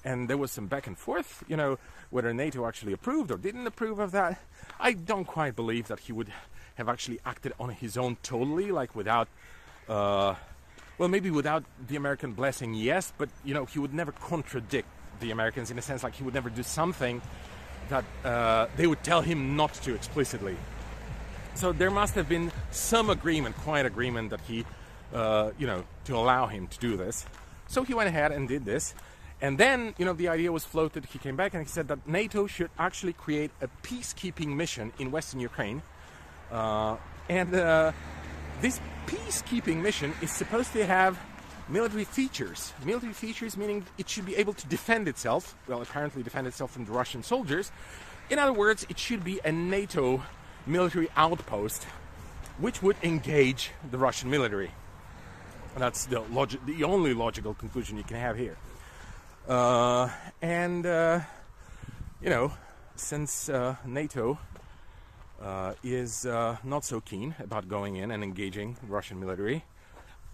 and 0.05 0.29
there 0.29 0.37
was 0.37 0.51
some 0.51 0.67
back 0.67 0.87
and 0.87 0.97
forth, 0.97 1.45
you 1.49 1.57
know, 1.57 1.79
whether 2.11 2.33
NATO 2.33 2.67
actually 2.67 2.93
approved 2.93 3.31
or 3.31 3.37
didn't 3.37 3.67
approve 3.67 3.99
of 3.99 4.13
that. 4.13 4.41
I 4.79 4.93
don't 4.93 5.27
quite 5.27 5.57
believe 5.57 5.89
that 5.89 6.01
he 6.01 6.13
would 6.13 6.33
have 6.77 6.89
actually 6.89 7.21
acted 7.25 7.53
on 7.61 7.71
his 7.71 7.97
own 7.97 8.17
totally, 8.23 8.73
like 8.73 8.95
without, 8.95 9.29
uh, 9.89 10.35
well, 10.99 11.09
maybe 11.09 11.31
without 11.31 11.65
the 11.89 11.97
American 11.97 12.33
blessing, 12.33 12.75
yes, 12.75 13.13
but 13.19 13.29
you 13.45 13.55
know, 13.55 13.65
he 13.67 13.79
would 13.79 13.95
never 13.95 14.13
contradict 14.13 14.89
the 15.21 15.31
Americans 15.31 15.71
in 15.71 15.79
a 15.79 15.83
sense, 15.83 16.03
like 16.03 16.15
he 16.15 16.23
would 16.23 16.35
never 16.35 16.51
do 16.51 16.63
something 16.63 17.21
that 17.91 18.05
uh, 18.25 18.67
they 18.77 18.87
would 18.87 19.03
tell 19.03 19.21
him 19.21 19.57
not 19.57 19.75
to 19.75 19.95
explicitly. 19.95 20.57
So 21.55 21.73
there 21.73 21.91
must 21.91 22.15
have 22.15 22.29
been 22.29 22.53
some 22.71 23.11
agreement, 23.11 23.57
quiet 23.57 23.85
agreement, 23.85 24.31
that 24.31 24.41
he, 24.43 24.65
uh, 25.13 25.51
you 25.59 25.67
know, 25.67 25.85
to 26.05 26.17
allow 26.17 26.47
him 26.47 26.69
to 26.69 26.79
do 26.79 26.97
this. 26.97 27.27
So 27.67 27.83
he 27.83 27.93
went 27.93 28.09
ahead 28.09 28.33
and 28.33 28.49
did 28.49 28.65
this. 28.65 28.95
And 29.43 29.57
then, 29.57 29.95
you 29.97 30.05
know, 30.05 30.13
the 30.13 30.29
idea 30.29 30.53
was 30.53 30.65
floated. 30.65 31.07
He 31.07 31.19
came 31.19 31.37
back 31.37 31.55
and 31.55 31.63
he 31.63 31.69
said 31.69 31.89
that 31.89 32.07
NATO 32.07 32.47
should 32.47 32.71
actually 32.79 33.15
create 33.15 33.51
a 33.63 33.69
peacekeeping 33.83 34.49
mission 34.49 34.93
in 34.99 35.11
Western 35.11 35.41
Ukraine. 35.41 35.83
Uh, 36.53 36.97
and 37.29 37.55
uh, 37.55 37.93
this 38.61 38.81
peacekeeping 39.07 39.81
mission 39.81 40.13
is 40.21 40.31
supposed 40.31 40.73
to 40.75 40.85
have 40.85 41.19
military 41.69 42.05
features. 42.05 42.73
Military 42.85 43.15
features 43.15 43.57
meaning 43.57 43.87
it 43.97 44.09
should 44.09 44.27
be 44.27 44.37
able 44.37 44.53
to 44.53 44.67
defend 44.67 45.09
itself. 45.09 45.57
Well, 45.67 45.81
apparently 45.81 46.23
defend 46.23 46.47
itself 46.47 46.73
from 46.73 46.85
the 46.85 46.93
Russian 46.93 47.23
soldiers. 47.23 47.73
In 48.29 48.39
other 48.39 48.53
words, 48.53 48.85
it 48.91 48.99
should 48.99 49.25
be 49.25 49.41
a 49.45 49.53
NATO 49.53 50.23
military 50.67 51.09
outpost 51.17 51.87
which 52.59 52.83
would 52.83 52.97
engage 53.03 53.71
the 53.91 53.97
Russian 53.97 54.29
military. 54.29 54.71
And 55.75 55.83
that's 55.83 56.05
the, 56.07 56.21
logi- 56.21 56.61
the 56.67 56.85
only 56.85 57.15
logical 57.15 57.55
conclusion 57.55 57.97
you 57.97 58.03
can 58.05 58.17
have 58.17 58.37
here. 58.37 58.57
Uh, 59.49 60.09
and, 60.43 60.87
uh, 60.87 61.21
you 62.23 62.31
know, 62.31 62.53
since 62.97 63.49
uh, 63.49 63.77
NATO 63.85 64.39
uh, 65.41 65.75
is 65.83 66.27
uh, 66.27 66.57
not 66.63 66.85
so 66.85 67.01
keen 67.01 67.35
about 67.39 67.69
going 67.69 67.97
in 67.97 68.11
and 68.11 68.23
engaging 68.23 68.77
Russian 68.87 69.19
military, 69.19 69.65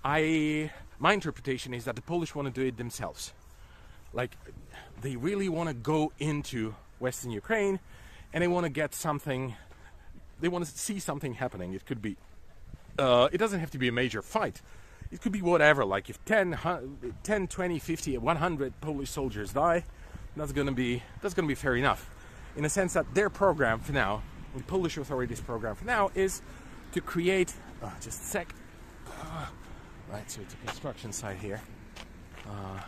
I 0.04 0.70
my 0.98 1.12
interpretation 1.12 1.74
is 1.74 1.84
that 1.84 1.94
the 1.94 2.02
Polish 2.02 2.34
want 2.34 2.46
to 2.46 2.60
do 2.60 2.66
it 2.66 2.76
themselves. 2.76 3.32
Like, 4.12 4.36
they 5.02 5.16
really 5.16 5.48
want 5.48 5.68
to 5.68 5.74
go 5.74 6.12
into 6.18 6.74
Western 6.98 7.30
Ukraine 7.30 7.80
and 8.32 8.42
they 8.42 8.48
want 8.48 8.64
to 8.64 8.70
get 8.70 8.94
something, 8.94 9.54
they 10.40 10.48
want 10.48 10.64
to 10.64 10.70
see 10.70 10.98
something 10.98 11.34
happening. 11.34 11.74
It 11.74 11.84
could 11.84 12.00
be, 12.00 12.16
uh, 12.98 13.28
it 13.30 13.38
doesn't 13.38 13.60
have 13.60 13.70
to 13.72 13.78
be 13.78 13.88
a 13.88 13.92
major 13.92 14.22
fight 14.22 14.62
it 15.10 15.20
could 15.20 15.32
be 15.32 15.42
whatever. 15.42 15.84
Like 15.84 16.10
if 16.10 16.22
10, 16.24 16.58
10 17.22 17.48
20, 17.48 17.78
50, 17.78 18.18
100 18.18 18.80
Polish 18.80 19.10
soldiers 19.10 19.52
die, 19.52 19.84
that's 20.36 20.52
going 20.52 20.66
to 20.66 20.72
be 20.72 21.02
that's 21.22 21.34
going 21.34 21.46
to 21.46 21.50
be 21.50 21.54
fair 21.54 21.76
enough. 21.76 22.10
In 22.56 22.64
a 22.64 22.68
sense 22.68 22.94
that 22.94 23.14
their 23.14 23.30
program 23.30 23.80
for 23.80 23.92
now, 23.92 24.22
the 24.56 24.62
Polish 24.62 24.96
authorities' 24.96 25.40
program 25.40 25.74
for 25.74 25.84
now, 25.84 26.10
is 26.14 26.42
to 26.92 27.00
create. 27.00 27.52
Uh, 27.82 27.90
just 28.00 28.22
a 28.22 28.24
sec. 28.24 28.54
Uh, 29.20 29.46
right, 30.10 30.30
so 30.30 30.40
it's 30.40 30.54
a 30.54 30.56
construction 30.58 31.12
site 31.12 31.38
here. 31.38 31.60
Uh, 32.46 32.80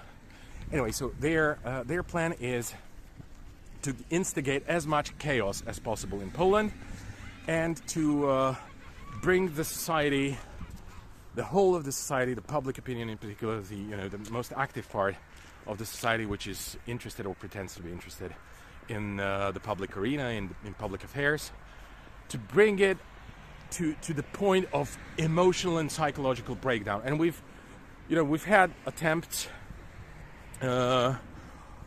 anyway, 0.73 0.91
so 0.91 1.13
their 1.21 1.59
uh, 1.65 1.83
their 1.83 2.03
plan 2.03 2.35
is 2.41 2.75
to 3.83 3.95
instigate 4.11 4.65
as 4.67 4.87
much 4.87 5.17
chaos 5.19 5.63
as 5.67 5.79
possible 5.79 6.21
in 6.21 6.31
Poland 6.31 6.73
and 7.47 7.81
to 7.89 8.29
uh, 8.29 8.55
bring 9.23 9.55
the 9.55 9.65
society 9.65 10.37
the 11.35 11.45
whole 11.45 11.75
of 11.75 11.85
the 11.85 11.93
society, 11.93 12.35
the 12.35 12.43
public 12.43 12.79
opinion 12.79 13.09
in 13.09 13.19
particular, 13.19 13.61
the 13.61 13.77
you 13.77 13.97
know 13.97 14.09
the 14.09 14.31
most 14.31 14.53
active 14.57 14.89
part 14.89 15.17
of 15.67 15.79
the 15.79 15.85
society, 15.85 16.27
which 16.27 16.47
is 16.47 16.77
interested 16.87 17.27
or 17.27 17.35
pretends 17.35 17.75
to 17.77 17.83
be 17.83 17.93
interested 17.93 18.35
in 18.89 19.21
uh, 19.21 19.51
the 19.51 19.61
public 19.61 19.97
arena, 19.97 20.31
in, 20.31 20.55
in 20.65 20.75
public 20.75 21.05
affairs, 21.05 21.53
to 22.31 22.39
bring 22.39 22.79
it 22.79 22.97
to 23.71 23.95
to 24.03 24.15
the 24.15 24.23
point 24.23 24.69
of 24.73 24.97
emotional 25.19 25.79
and 25.79 25.93
psychological 25.93 26.55
breakdown. 26.55 27.03
And 27.05 27.21
we've 27.21 27.41
you 28.09 28.17
know 28.17 28.25
we've 28.25 28.45
had 28.45 28.73
attempts 28.87 29.49
uh, 30.63 31.15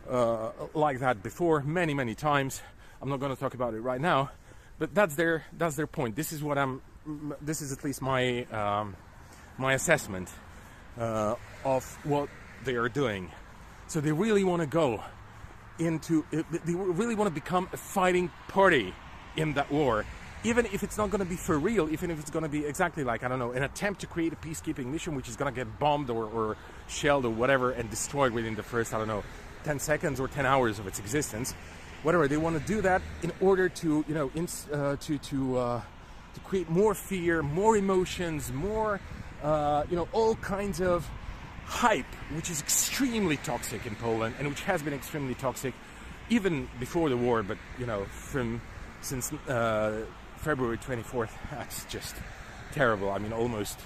uh, 0.08 0.50
like 0.74 1.00
that 1.00 1.22
before 1.22 1.62
many 1.62 1.94
many 1.94 2.14
times. 2.14 2.62
I'm 3.00 3.08
not 3.08 3.18
going 3.18 3.34
to 3.34 3.40
talk 3.40 3.54
about 3.54 3.74
it 3.74 3.80
right 3.80 4.00
now, 4.00 4.30
but 4.78 4.94
that's 4.94 5.16
their 5.16 5.44
that's 5.58 5.74
their 5.74 5.88
point. 5.88 6.14
This 6.14 6.32
is 6.32 6.42
what 6.42 6.56
I'm. 6.56 6.80
This 7.40 7.60
is 7.60 7.72
at 7.72 7.82
least 7.82 8.00
my. 8.00 8.44
Um, 8.44 8.96
my 9.58 9.74
assessment 9.74 10.28
uh, 10.98 11.34
of 11.64 11.84
what 12.04 12.28
they 12.64 12.74
are 12.74 12.88
doing. 12.88 13.30
So 13.88 14.00
they 14.00 14.12
really 14.12 14.44
want 14.44 14.60
to 14.62 14.66
go 14.66 15.02
into, 15.78 16.24
they 16.30 16.74
really 16.74 17.14
want 17.14 17.28
to 17.28 17.34
become 17.34 17.68
a 17.72 17.76
fighting 17.76 18.30
party 18.48 18.94
in 19.36 19.54
that 19.54 19.70
war. 19.70 20.04
Even 20.44 20.66
if 20.66 20.82
it's 20.82 20.98
not 20.98 21.10
going 21.10 21.20
to 21.20 21.28
be 21.28 21.36
for 21.36 21.58
real, 21.58 21.88
even 21.90 22.10
if 22.10 22.18
it's 22.18 22.30
going 22.30 22.42
to 22.42 22.48
be 22.48 22.64
exactly 22.64 23.04
like, 23.04 23.22
I 23.22 23.28
don't 23.28 23.38
know, 23.38 23.52
an 23.52 23.62
attempt 23.62 24.00
to 24.00 24.06
create 24.06 24.32
a 24.32 24.36
peacekeeping 24.36 24.86
mission 24.86 25.14
which 25.14 25.28
is 25.28 25.36
going 25.36 25.52
to 25.52 25.54
get 25.54 25.78
bombed 25.78 26.10
or, 26.10 26.24
or 26.24 26.56
shelled 26.88 27.24
or 27.24 27.30
whatever 27.30 27.70
and 27.70 27.88
destroyed 27.88 28.32
within 28.32 28.54
the 28.56 28.62
first, 28.62 28.92
I 28.92 28.98
don't 28.98 29.08
know, 29.08 29.22
10 29.64 29.78
seconds 29.78 30.18
or 30.18 30.26
10 30.26 30.44
hours 30.44 30.78
of 30.78 30.86
its 30.86 30.98
existence. 30.98 31.54
Whatever, 32.02 32.26
they 32.26 32.36
want 32.36 32.60
to 32.60 32.66
do 32.66 32.80
that 32.80 33.02
in 33.22 33.30
order 33.40 33.68
to, 33.68 34.04
you 34.08 34.14
know, 34.14 34.30
uh, 34.72 34.96
to, 34.96 35.18
to, 35.18 35.58
uh, 35.58 35.80
to 36.34 36.40
create 36.40 36.68
more 36.68 36.94
fear, 36.94 37.42
more 37.42 37.76
emotions, 37.76 38.52
more 38.52 39.00
uh, 39.42 39.84
you 39.90 39.96
know, 39.96 40.08
all 40.12 40.36
kinds 40.36 40.80
of 40.80 41.08
hype, 41.64 42.06
which 42.34 42.50
is 42.50 42.60
extremely 42.60 43.36
toxic 43.38 43.86
in 43.86 43.94
Poland 43.96 44.34
and 44.38 44.48
which 44.48 44.62
has 44.62 44.82
been 44.82 44.92
extremely 44.92 45.34
toxic 45.34 45.74
even 46.28 46.68
before 46.78 47.08
the 47.08 47.16
war, 47.16 47.42
but 47.42 47.58
you 47.78 47.86
know, 47.86 48.04
from 48.04 48.60
since 49.00 49.32
uh, 49.48 50.04
February 50.36 50.78
24th, 50.78 51.30
that's 51.50 51.84
just 51.86 52.14
terrible. 52.72 53.10
I 53.10 53.18
mean, 53.18 53.32
almost 53.32 53.78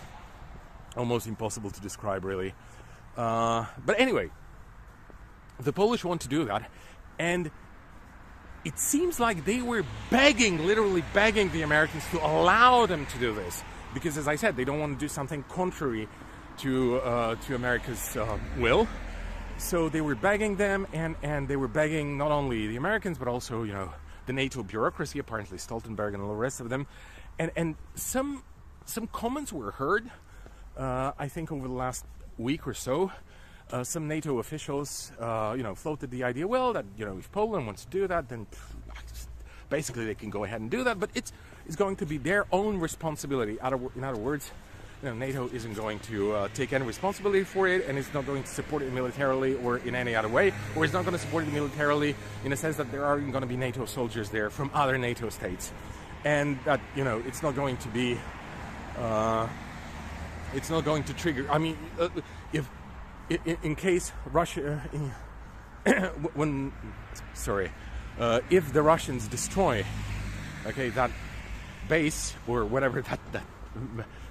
almost 0.97 1.27
impossible 1.27 1.71
to 1.71 1.81
describe, 1.81 2.25
really. 2.25 2.55
Uh, 3.17 3.67
but 3.85 3.99
anyway, 3.99 4.31
the 5.61 5.73
Polish 5.73 6.05
want 6.05 6.21
to 6.23 6.29
do 6.29 6.45
that, 6.45 6.71
and 7.19 7.51
it 8.65 8.79
seems 8.79 9.19
like 9.21 9.45
they 9.45 9.63
were 9.63 9.85
begging, 10.11 10.67
literally 10.67 11.05
begging 11.15 11.51
the 11.53 11.63
Americans 11.63 12.05
to 12.11 12.25
allow 12.25 12.87
them 12.87 13.07
to 13.07 13.19
do 13.19 13.35
this 13.35 13.63
because, 13.97 14.19
as 14.19 14.29
I 14.29 14.37
said, 14.37 14.57
they 14.57 14.65
don't 14.67 14.79
want 14.79 14.93
to 14.99 15.03
do 15.03 15.09
something 15.09 15.43
contrary 15.49 16.07
to 16.59 16.99
uh, 16.99 17.35
to 17.47 17.55
America's 17.55 18.15
uh, 18.15 18.38
will. 18.59 18.87
So 19.57 19.88
they 19.88 20.03
were 20.03 20.15
begging 20.15 20.57
them, 20.57 20.87
and 20.93 21.17
and 21.23 21.49
they 21.49 21.57
were 21.57 21.73
begging 21.81 22.19
not 22.19 22.31
only 22.31 22.67
the 22.67 22.76
Americans 22.76 23.17
but 23.17 23.26
also 23.26 23.62
you 23.62 23.73
know 23.73 23.91
the 24.26 24.35
NATO 24.35 24.62
bureaucracy, 24.62 25.19
apparently 25.19 25.57
Stoltenberg 25.57 26.12
and 26.12 26.23
all 26.23 26.29
the 26.29 26.43
rest 26.49 26.61
of 26.61 26.69
them, 26.69 26.87
and 27.38 27.50
and 27.57 27.75
some 27.95 28.43
some 28.85 29.07
comments 29.07 29.50
were 29.50 29.71
heard. 29.71 30.11
Uh, 30.76 31.12
I 31.19 31.29
think 31.29 31.50
over 31.50 31.67
the 31.67 31.81
last 31.87 32.05
week 32.37 32.67
or 32.67 32.75
so, 32.75 33.11
uh, 33.73 33.83
some 33.83 34.07
NATO 34.09 34.41
officials, 34.41 35.11
uh, 35.19 35.55
you 35.57 35.62
know, 35.62 35.75
floated 35.75 36.11
the 36.11 36.23
idea, 36.23 36.47
well, 36.47 36.75
that 36.75 36.85
you 36.99 37.07
know, 37.07 37.17
if 37.17 37.33
Poland 37.33 37.65
wants 37.65 37.87
to 37.87 37.91
do 37.91 38.07
that, 38.09 38.29
then 38.29 38.47
basically 39.71 40.05
they 40.05 40.15
can 40.15 40.29
go 40.29 40.45
ahead 40.45 40.61
and 40.61 40.71
do 40.71 40.85
that. 40.85 41.00
But 41.00 41.09
it's 41.15 41.33
is 41.68 41.76
going 41.76 41.96
to 41.96 42.06
be 42.06 42.18
their 42.18 42.46
own 42.52 42.78
responsibility. 42.78 43.58
In 43.62 44.04
other 44.04 44.18
words, 44.18 44.50
you 45.02 45.11
know, 45.11 45.14
NATO 45.14 45.49
isn't 45.52 45.75
going 45.75 45.99
to 46.00 46.32
uh, 46.32 46.49
take 46.54 46.73
any 46.73 46.85
responsibility 46.87 47.44
for 47.44 47.68
it, 47.68 47.87
and 47.87 47.99
it's 47.99 48.12
not 48.14 48.25
going 48.25 48.42
to 48.42 48.49
support 48.49 48.82
it 48.82 48.92
militarily 48.92 49.54
or 49.56 49.78
in 49.78 49.94
any 49.94 50.14
other 50.14 50.28
way, 50.28 50.54
or 50.75 50.85
it's 50.85 50.94
not 50.94 51.04
going 51.04 51.12
to 51.12 51.18
support 51.18 51.44
it 51.44 51.52
militarily 51.52 52.14
in 52.44 52.50
the 52.50 52.56
sense 52.56 52.76
that 52.76 52.90
there 52.90 53.04
aren't 53.04 53.30
going 53.30 53.42
to 53.42 53.49
be 53.49 53.56
NATO 53.56 53.85
soldiers 53.85 54.30
there 54.30 54.49
from 54.49 54.70
other 54.73 54.96
NATO 54.96 55.28
states, 55.28 55.70
and 56.25 56.58
that 56.64 56.80
you 56.94 57.04
know 57.04 57.23
it's 57.26 57.42
not 57.42 57.54
going 57.54 57.76
to 57.78 57.88
be. 57.88 58.18
Uh, 58.99 59.46
it's 60.54 60.70
not 60.70 60.85
going 60.85 61.02
to 61.04 61.12
trigger. 61.12 61.46
I 61.50 61.58
mean, 61.58 61.76
uh, 62.00 62.08
if 62.52 62.68
in, 63.28 63.58
in 63.62 63.76
case 63.76 64.12
Russia, 64.32 64.80
uh, 65.87 65.90
when 66.35 66.73
sorry, 67.35 67.70
uh, 68.18 68.40
if 68.49 68.73
the 68.73 68.80
Russians 68.80 69.28
destroy, 69.28 69.85
okay, 70.66 70.88
that 70.90 71.11
base 71.88 72.35
or 72.47 72.64
whatever 72.64 73.02
that 73.02 73.21
that 73.33 73.45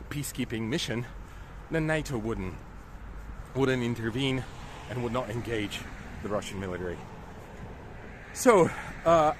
peacekeeping 0.09 0.63
mission, 0.69 1.05
then 1.71 1.88
NATO 1.88 2.17
wouldn't 2.17 2.53
wouldn't 3.55 3.83
intervene 3.83 4.43
and 4.89 5.03
would 5.03 5.13
not 5.13 5.29
engage 5.29 5.79
the 6.24 6.29
Russian 6.29 6.59
military. 6.59 6.97
So 8.33 8.69
uh, 9.05 9.33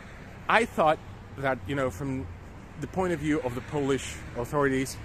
I 0.48 0.66
thought 0.66 1.00
that 1.38 1.60
you 1.68 1.76
know 1.76 1.90
from 1.90 2.26
the 2.82 2.88
point 2.88 3.14
of 3.14 3.20
view 3.20 3.40
of 3.42 3.56
the 3.56 3.62
Polish 3.62 4.16
authorities, 4.38 4.98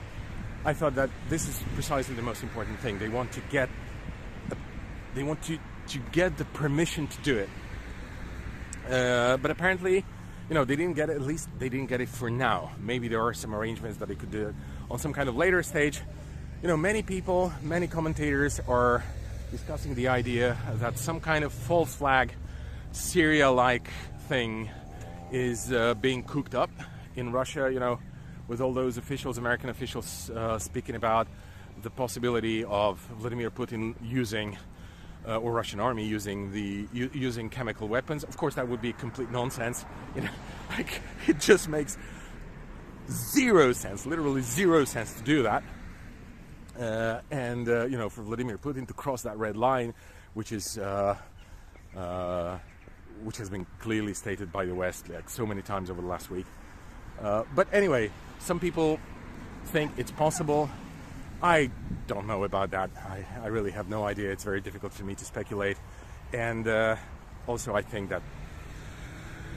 I 0.64 0.72
thought 0.72 0.94
that 0.96 1.10
this 1.28 1.48
is 1.48 1.62
precisely 1.74 2.14
the 2.14 2.22
most 2.22 2.42
important 2.42 2.78
thing. 2.80 2.98
They 2.98 3.08
want 3.08 3.32
to 3.32 3.40
get 3.50 3.68
they 5.14 5.22
want 5.22 5.42
to 5.42 5.58
to 5.88 5.98
get 6.12 6.36
the 6.36 6.44
permission 6.44 7.06
to 7.08 7.18
do 7.22 7.36
it. 7.38 7.48
Uh, 8.88 9.36
but 9.36 9.50
apparently, 9.50 10.04
you 10.50 10.54
know, 10.54 10.64
they 10.64 10.74
didn't 10.74 10.96
get 10.96 11.08
it. 11.08 11.14
At 11.14 11.22
least 11.22 11.48
they 11.60 11.68
didn't 11.68 11.86
get 11.86 12.00
it 12.00 12.08
for 12.08 12.28
now. 12.28 12.72
Maybe 12.80 13.06
there 13.06 13.22
are 13.22 13.32
some 13.32 13.54
arrangements 13.54 13.98
that 13.98 14.08
they 14.08 14.16
could 14.16 14.32
do 14.32 14.52
on 14.90 14.98
some 14.98 15.12
kind 15.12 15.28
of 15.28 15.36
later 15.36 15.62
stage. 15.62 16.00
You 16.60 16.66
know, 16.66 16.76
many 16.76 17.02
people, 17.02 17.52
many 17.62 17.86
commentators 17.86 18.60
are 18.66 19.04
discussing 19.52 19.94
the 19.94 20.08
idea 20.08 20.58
that 20.74 20.98
some 20.98 21.20
kind 21.20 21.44
of 21.44 21.52
false 21.52 21.94
flag 21.94 22.34
Syria-like 22.90 23.88
thing 24.28 24.68
is 25.30 25.72
uh, 25.72 25.94
being 25.94 26.24
cooked 26.24 26.56
up 26.56 26.70
in 27.14 27.30
Russia. 27.30 27.70
You 27.72 27.78
know, 27.78 28.00
with 28.48 28.60
all 28.60 28.74
those 28.74 28.98
officials, 28.98 29.38
American 29.38 29.70
officials, 29.70 30.30
uh, 30.30 30.58
speaking 30.58 30.96
about 30.96 31.28
the 31.82 31.90
possibility 31.90 32.64
of 32.64 32.98
Vladimir 33.20 33.52
Putin 33.52 33.94
using 34.02 34.58
uh, 35.26 35.36
or 35.36 35.52
Russian 35.52 35.80
army 35.80 36.06
using 36.06 36.52
the 36.52 36.86
using 36.92 37.48
chemical 37.48 37.88
weapons. 37.88 38.24
Of 38.24 38.36
course, 38.36 38.54
that 38.54 38.68
would 38.68 38.80
be 38.80 38.92
complete 38.92 39.30
nonsense. 39.30 39.84
You 40.16 40.22
know, 40.22 40.30
like 40.70 41.02
it 41.28 41.38
just 41.38 41.68
makes 41.68 41.96
zero 43.08 43.72
sense, 43.72 44.06
literally 44.06 44.42
zero 44.42 44.84
sense 44.84 45.12
to 45.14 45.22
do 45.22 45.44
that. 45.44 45.62
Uh, 46.78 47.20
and 47.30 47.68
uh, 47.68 47.84
you 47.86 47.96
know, 47.96 48.08
for 48.08 48.22
Vladimir 48.22 48.58
Putin 48.58 48.88
to 48.88 48.94
cross 48.94 49.22
that 49.22 49.38
red 49.38 49.56
line, 49.56 49.94
which 50.34 50.50
is 50.50 50.78
uh, 50.78 51.16
uh, 51.96 52.58
which 53.22 53.36
has 53.36 53.50
been 53.50 53.66
clearly 53.78 54.14
stated 54.14 54.50
by 54.50 54.64
the 54.64 54.74
West 54.74 55.08
like 55.08 55.28
so 55.28 55.46
many 55.46 55.62
times 55.62 55.90
over 55.90 56.00
the 56.00 56.08
last 56.08 56.30
week. 56.30 56.46
Uh, 57.20 57.44
but 57.54 57.68
anyway, 57.72 58.10
some 58.38 58.58
people 58.58 58.98
think 59.66 59.92
it's 59.96 60.10
possible. 60.10 60.70
I 61.42 61.70
don't 62.06 62.26
know 62.26 62.44
about 62.44 62.72
that. 62.72 62.90
I, 62.96 63.24
I, 63.42 63.46
really 63.46 63.70
have 63.70 63.88
no 63.88 64.04
idea. 64.04 64.30
It's 64.30 64.44
very 64.44 64.60
difficult 64.60 64.92
for 64.92 65.04
me 65.04 65.14
to 65.14 65.24
speculate. 65.24 65.78
And 66.34 66.68
uh, 66.68 66.96
also, 67.46 67.74
I 67.74 67.82
think 67.82 68.10
that 68.10 68.22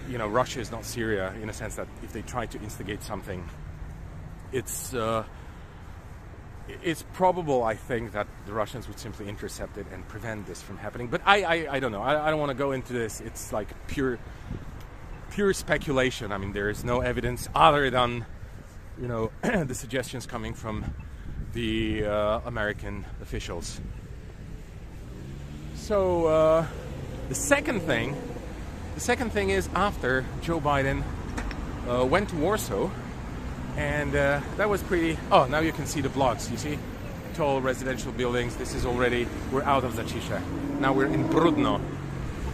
you 0.10 0.18
know 0.18 0.28
Russia 0.28 0.60
is 0.60 0.72
not 0.72 0.86
Syria 0.86 1.34
in 1.42 1.50
a 1.50 1.54
sense 1.54 1.76
that 1.76 1.88
if 2.02 2.14
they 2.14 2.22
try 2.22 2.46
to 2.46 2.62
instigate 2.62 3.04
something, 3.04 3.48
it's 4.54 4.94
uh, 4.94 5.26
it's 6.82 7.04
probable. 7.14 7.64
I 7.64 7.76
think 7.76 8.14
that 8.14 8.28
the 8.46 8.54
Russians 8.54 8.88
would 8.88 9.00
simply 9.00 9.28
intercept 9.28 9.78
it 9.78 9.86
and 9.92 10.08
prevent 10.08 10.48
this 10.48 10.62
from 10.62 10.78
happening. 10.78 11.08
But 11.08 11.22
I 11.26 11.44
I, 11.44 11.76
I 11.76 11.80
don't 11.80 11.92
know. 11.92 12.02
I, 12.02 12.28
I 12.28 12.30
don't 12.30 12.40
want 12.40 12.52
to 12.52 12.58
go 12.58 12.72
into 12.72 12.94
this. 12.94 13.20
It's 13.20 13.52
like 13.52 13.68
pure 13.88 14.20
pure 15.32 15.54
speculation. 15.54 16.32
I 16.32 16.38
mean, 16.38 16.54
there 16.54 16.70
is 16.70 16.86
no 16.86 17.02
evidence 17.02 17.50
other 17.54 17.90
than 17.90 18.26
you 19.02 19.08
know 19.10 19.32
the 19.42 19.76
suggestions 19.76 20.26
coming 20.26 20.54
from 20.54 20.94
the 21.54 22.06
uh, 22.06 22.42
American 22.46 23.06
officials. 23.22 23.80
So 25.76 26.26
uh, 26.26 26.66
the 27.30 27.36
second 27.36 27.82
thing, 27.82 28.16
the 28.96 29.02
second 29.02 29.32
thing 29.32 29.50
is 29.50 29.70
after 29.76 30.26
Joe 30.42 30.60
Biden 30.60 31.04
uh, 31.88 32.06
went 32.06 32.30
to 32.30 32.36
Warsaw, 32.36 32.90
and 33.78 34.16
uh, 34.16 34.42
that 34.58 34.70
was 34.70 34.82
pretty. 34.84 35.18
Oh, 35.32 35.46
now 35.46 35.60
you 35.60 35.72
can 35.72 35.86
see 35.86 36.02
the 36.02 36.10
blocks. 36.10 36.50
You 36.50 36.58
see, 36.58 36.80
tall 37.34 37.62
residential 37.62 38.12
buildings. 38.12 38.56
This 38.56 38.74
is 38.74 38.86
already 38.86 39.28
we're 39.52 39.64
out 39.64 39.84
of 39.84 39.94
Zacisza. 39.94 40.42
Now 40.80 40.94
we're 40.94 41.08
in 41.08 41.28
Brudno. 41.30 41.82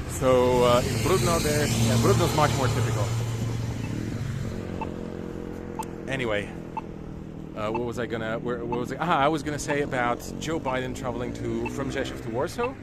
So 0.09 0.63
uh, 0.63 0.79
in 0.79 0.95
Brudno, 1.05 1.41
there, 1.41 1.67
yeah, 1.67 1.95
Brudno's 1.97 2.35
much 2.35 2.55
more 2.57 2.67
typical. 2.67 3.05
Anyway, 6.07 6.49
uh, 7.59 7.69
what 7.69 7.81
was 7.81 7.99
I 7.99 8.05
gonna? 8.05 8.39
Where, 8.39 8.63
what 8.63 8.79
was 8.79 8.93
I? 8.93 8.97
Ah, 8.99 9.19
I 9.19 9.27
was 9.27 9.43
gonna 9.43 9.59
say 9.59 9.81
about 9.81 10.19
Joe 10.39 10.59
Biden 10.59 10.95
traveling 10.95 11.33
to 11.33 11.69
from 11.71 11.91
Rzeszów 11.91 12.23
to 12.23 12.29
Warsaw, 12.29 12.73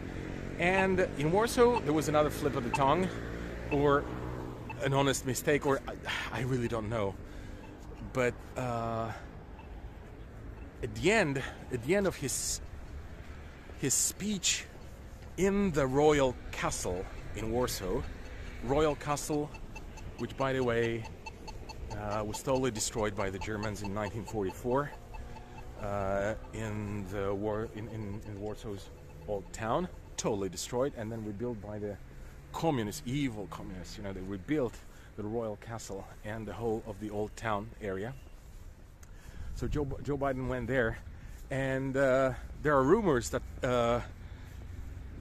and 0.58 1.08
in 1.18 1.32
Warsaw 1.32 1.80
there 1.80 1.94
was 1.94 2.08
another 2.08 2.28
flip 2.28 2.56
of 2.56 2.64
the 2.64 2.70
tongue, 2.70 3.08
or 3.70 4.04
an 4.82 4.92
honest 4.92 5.24
mistake, 5.24 5.64
or 5.64 5.80
I, 5.88 6.40
I 6.40 6.40
really 6.42 6.68
don't 6.68 6.90
know. 6.90 7.14
But 8.12 8.34
uh, 8.56 9.12
at 10.82 10.94
the 10.94 11.10
end, 11.10 11.42
at 11.72 11.82
the 11.84 11.94
end 11.94 12.06
of 12.06 12.16
his 12.16 12.60
his 13.78 13.94
speech 13.94 14.66
in 15.38 15.72
the 15.72 15.86
royal 15.86 16.36
castle 16.52 17.02
in 17.34 17.50
Warsaw, 17.50 18.02
royal 18.64 18.94
castle, 18.96 19.50
which 20.18 20.36
by 20.36 20.52
the 20.52 20.62
way 20.62 21.04
uh, 22.00 22.22
was 22.24 22.42
totally 22.42 22.70
destroyed 22.70 23.14
by 23.14 23.30
the 23.30 23.38
Germans 23.38 23.82
in 23.82 23.94
1944 23.94 24.90
uh, 25.82 26.34
in 26.52 27.04
the 27.10 27.34
war 27.34 27.68
in, 27.74 27.88
in, 27.88 28.20
in, 28.26 28.40
Warsaw's 28.40 28.88
old 29.28 29.50
town, 29.52 29.88
totally 30.16 30.48
destroyed, 30.48 30.92
and 30.96 31.10
then 31.10 31.24
rebuilt 31.24 31.60
by 31.60 31.78
the 31.78 31.96
communists, 32.52 33.02
evil 33.04 33.46
communists. 33.50 33.96
You 33.96 34.04
know, 34.04 34.12
they 34.12 34.20
rebuilt 34.20 34.74
the 35.16 35.22
royal 35.22 35.56
castle 35.56 36.06
and 36.24 36.46
the 36.46 36.52
whole 36.52 36.82
of 36.86 36.98
the 37.00 37.10
old 37.10 37.34
town 37.36 37.68
area. 37.82 38.14
So 39.54 39.66
Joe, 39.66 39.86
Joe 40.02 40.18
Biden 40.18 40.48
went 40.48 40.66
there, 40.66 40.98
and 41.50 41.96
uh, 41.96 42.32
there 42.62 42.76
are 42.76 42.82
rumors 42.82 43.30
that 43.30 43.42
uh, 43.62 44.00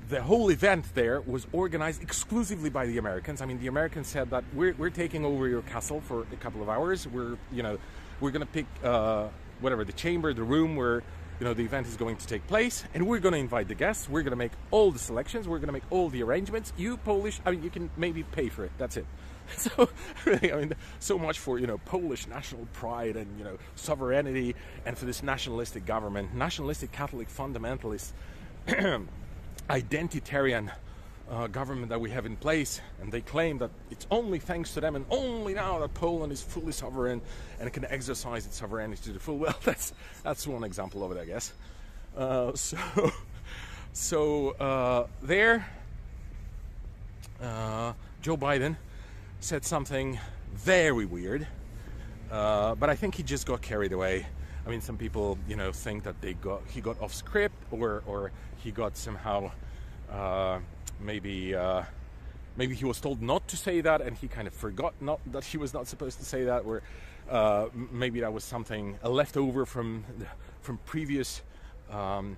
the 0.09 0.21
whole 0.21 0.49
event 0.49 0.85
there 0.93 1.21
was 1.21 1.47
organized 1.51 2.01
exclusively 2.01 2.69
by 2.69 2.85
the 2.85 2.97
Americans. 2.97 3.41
I 3.41 3.45
mean, 3.45 3.59
the 3.59 3.67
Americans 3.67 4.07
said 4.07 4.29
that 4.29 4.43
we're, 4.53 4.73
we're 4.75 4.89
taking 4.89 5.25
over 5.25 5.47
your 5.47 5.61
castle 5.63 6.01
for 6.01 6.21
a 6.31 6.35
couple 6.37 6.61
of 6.61 6.69
hours. 6.69 7.07
We're, 7.07 7.37
you 7.51 7.63
know, 7.63 7.77
we're 8.19 8.31
going 8.31 8.45
to 8.45 8.51
pick 8.51 8.65
uh, 8.83 9.27
whatever 9.61 9.83
the 9.83 9.93
chamber, 9.93 10.33
the 10.33 10.43
room 10.43 10.75
where, 10.75 11.01
you 11.39 11.45
know, 11.45 11.53
the 11.53 11.63
event 11.63 11.87
is 11.87 11.97
going 11.97 12.17
to 12.17 12.27
take 12.27 12.45
place, 12.47 12.85
and 12.93 13.07
we're 13.07 13.19
going 13.19 13.33
to 13.33 13.39
invite 13.39 13.67
the 13.67 13.75
guests. 13.75 14.07
We're 14.07 14.21
going 14.21 14.31
to 14.31 14.37
make 14.37 14.53
all 14.71 14.91
the 14.91 14.99
selections. 14.99 15.47
We're 15.47 15.57
going 15.57 15.67
to 15.67 15.73
make 15.73 15.83
all 15.89 16.09
the 16.09 16.23
arrangements. 16.23 16.71
You 16.77 16.97
Polish, 16.97 17.41
I 17.45 17.51
mean, 17.51 17.63
you 17.63 17.69
can 17.69 17.89
maybe 17.97 18.23
pay 18.23 18.47
for 18.49 18.63
it. 18.63 18.71
That's 18.77 18.97
it. 18.97 19.05
So, 19.57 19.89
really, 20.25 20.51
I 20.51 20.55
mean, 20.55 20.73
so 20.97 21.19
much 21.19 21.37
for 21.37 21.59
you 21.59 21.67
know 21.67 21.77
Polish 21.77 22.25
national 22.25 22.65
pride 22.73 23.15
and 23.15 23.37
you 23.37 23.43
know 23.43 23.59
sovereignty, 23.75 24.55
and 24.87 24.97
for 24.97 25.05
this 25.05 25.21
nationalistic 25.21 25.85
government, 25.85 26.33
nationalistic 26.33 26.91
Catholic 26.91 27.29
fundamentalists. 27.29 28.11
identitarian 29.69 30.71
uh, 31.29 31.47
government 31.47 31.89
that 31.89 31.99
we 31.99 32.09
have 32.11 32.25
in 32.25 32.35
place, 32.35 32.81
and 33.01 33.11
they 33.11 33.21
claim 33.21 33.57
that 33.57 33.71
it's 33.89 34.05
only 34.11 34.39
thanks 34.39 34.73
to 34.73 34.81
them 34.81 34.95
and 34.95 35.05
only 35.09 35.53
now 35.53 35.79
that 35.79 35.93
Poland 35.93 36.31
is 36.31 36.41
fully 36.41 36.71
sovereign 36.71 37.21
and 37.59 37.71
can 37.73 37.85
exercise 37.85 38.45
its 38.45 38.57
sovereignty 38.57 38.97
to 39.03 39.13
the 39.13 39.19
full. 39.19 39.37
Well, 39.45 39.55
that's 39.63 39.93
that's 40.23 40.47
one 40.47 40.63
example 40.63 41.03
of 41.03 41.11
it, 41.11 41.19
I 41.19 41.25
guess. 41.25 41.53
Uh, 42.15 42.51
so, 42.55 42.77
so 43.91 44.49
uh, 44.51 45.07
there, 45.21 45.65
uh, 47.41 47.93
Joe 48.21 48.37
Biden 48.37 48.77
said 49.39 49.65
something 49.65 50.19
very 50.53 51.05
weird, 51.05 51.47
uh, 52.31 52.75
but 52.75 52.89
I 52.89 52.95
think 52.95 53.15
he 53.15 53.23
just 53.23 53.45
got 53.45 53.61
carried 53.61 53.93
away. 53.93 54.25
I 54.65 54.69
mean, 54.69 54.81
some 54.81 54.97
people, 54.97 55.37
you 55.47 55.55
know, 55.55 55.71
think 55.71 56.03
that 56.03 56.19
they 56.21 56.33
got 56.33 56.61
he 56.67 56.81
got 56.81 56.99
off 57.01 57.13
script 57.13 57.55
or 57.71 58.03
or 58.07 58.31
he 58.65 58.71
got 58.71 58.97
somehow 58.97 59.51
uh, 60.11 60.57
maybe 60.99 61.53
uh, 61.53 61.83
maybe 62.57 62.73
he 62.73 62.83
was 62.83 62.99
told 62.99 63.21
not 63.21 63.47
to 63.47 63.55
say 63.55 63.79
that 63.79 64.01
and 64.01 64.17
he 64.17 64.27
kind 64.27 64.47
of 64.47 64.53
forgot 64.53 64.93
not 64.99 65.19
that 65.31 65.43
he 65.43 65.57
was 65.57 65.71
not 65.71 65.87
supposed 65.87 66.17
to 66.17 66.25
say 66.25 66.45
that 66.45 66.65
or 66.65 66.81
uh, 67.29 67.67
maybe 67.91 68.19
that 68.21 68.33
was 68.33 68.43
something 68.43 68.97
a 69.03 69.09
leftover 69.09 69.67
from 69.67 70.03
from 70.61 70.79
previous 70.85 71.43
um, 71.91 72.37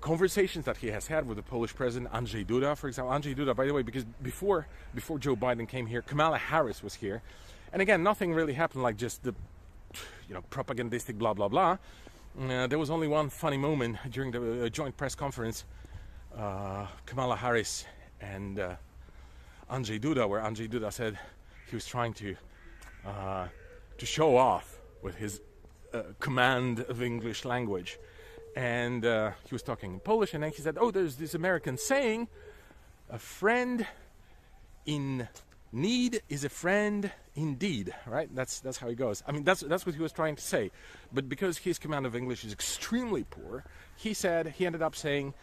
conversations 0.00 0.64
that 0.64 0.76
he 0.78 0.88
has 0.88 1.06
had 1.06 1.28
with 1.28 1.36
the 1.36 1.42
Polish 1.44 1.74
president 1.74 2.12
Andrzej 2.12 2.44
Duda, 2.44 2.76
for 2.76 2.88
example. 2.88 3.12
Andrzej 3.12 3.36
Duda, 3.36 3.54
by 3.54 3.66
the 3.66 3.72
way, 3.72 3.82
because 3.82 4.04
before 4.20 4.66
before 4.96 5.20
Joe 5.20 5.36
Biden 5.36 5.68
came 5.68 5.86
here, 5.86 6.02
Kamala 6.02 6.38
Harris 6.38 6.82
was 6.82 6.94
here, 6.94 7.22
and 7.72 7.80
again, 7.80 8.02
nothing 8.02 8.34
really 8.34 8.52
happened 8.52 8.82
like 8.82 8.96
just 8.96 9.22
the 9.22 9.34
you 10.28 10.34
know 10.34 10.42
propagandistic 10.50 11.16
blah 11.16 11.34
blah 11.34 11.48
blah. 11.48 11.78
Uh, 12.36 12.66
there 12.66 12.80
was 12.80 12.90
only 12.90 13.06
one 13.06 13.30
funny 13.30 13.56
moment 13.56 13.96
during 14.10 14.32
the 14.32 14.64
uh, 14.64 14.68
joint 14.68 14.96
press 14.96 15.14
conference. 15.14 15.64
Uh, 16.36 16.84
Kamala 17.06 17.36
Harris 17.36 17.84
and 18.20 18.58
uh, 18.58 18.74
Andrzej 19.70 20.00
Duda, 20.00 20.28
where 20.28 20.40
Andrzej 20.40 20.68
Duda 20.68 20.92
said 20.92 21.16
he 21.70 21.76
was 21.76 21.86
trying 21.86 22.12
to 22.14 22.34
uh, 23.06 23.46
to 23.98 24.06
show 24.06 24.36
off 24.36 24.80
with 25.00 25.14
his 25.14 25.42
uh, 25.92 26.02
command 26.18 26.80
of 26.80 27.02
English 27.02 27.44
language. 27.44 27.98
And 28.56 29.04
uh, 29.04 29.30
he 29.48 29.54
was 29.54 29.62
talking 29.62 29.92
in 29.92 30.00
Polish, 30.00 30.34
and 30.34 30.42
then 30.42 30.50
he 30.50 30.60
said, 30.60 30.76
"Oh, 30.80 30.90
there's 30.90 31.14
this 31.14 31.34
American 31.34 31.78
saying, 31.78 32.26
a 33.10 33.18
friend 33.18 33.86
in 34.86 35.28
need 35.70 36.20
is 36.28 36.42
a 36.42 36.48
friend 36.48 37.12
indeed." 37.34 37.94
Right? 38.06 38.34
That's 38.34 38.60
that's 38.60 38.78
how 38.78 38.88
he 38.88 38.94
goes. 38.94 39.22
I 39.26 39.32
mean, 39.32 39.44
that's 39.44 39.60
that's 39.60 39.86
what 39.86 39.94
he 39.94 40.02
was 40.02 40.12
trying 40.12 40.36
to 40.36 40.42
say. 40.42 40.70
But 41.12 41.28
because 41.28 41.58
his 41.58 41.78
command 41.78 42.06
of 42.06 42.14
English 42.16 42.44
is 42.44 42.52
extremely 42.52 43.24
poor, 43.24 43.64
he 43.96 44.14
said 44.14 44.54
he 44.58 44.66
ended 44.66 44.82
up 44.82 44.96
saying, 44.96 45.34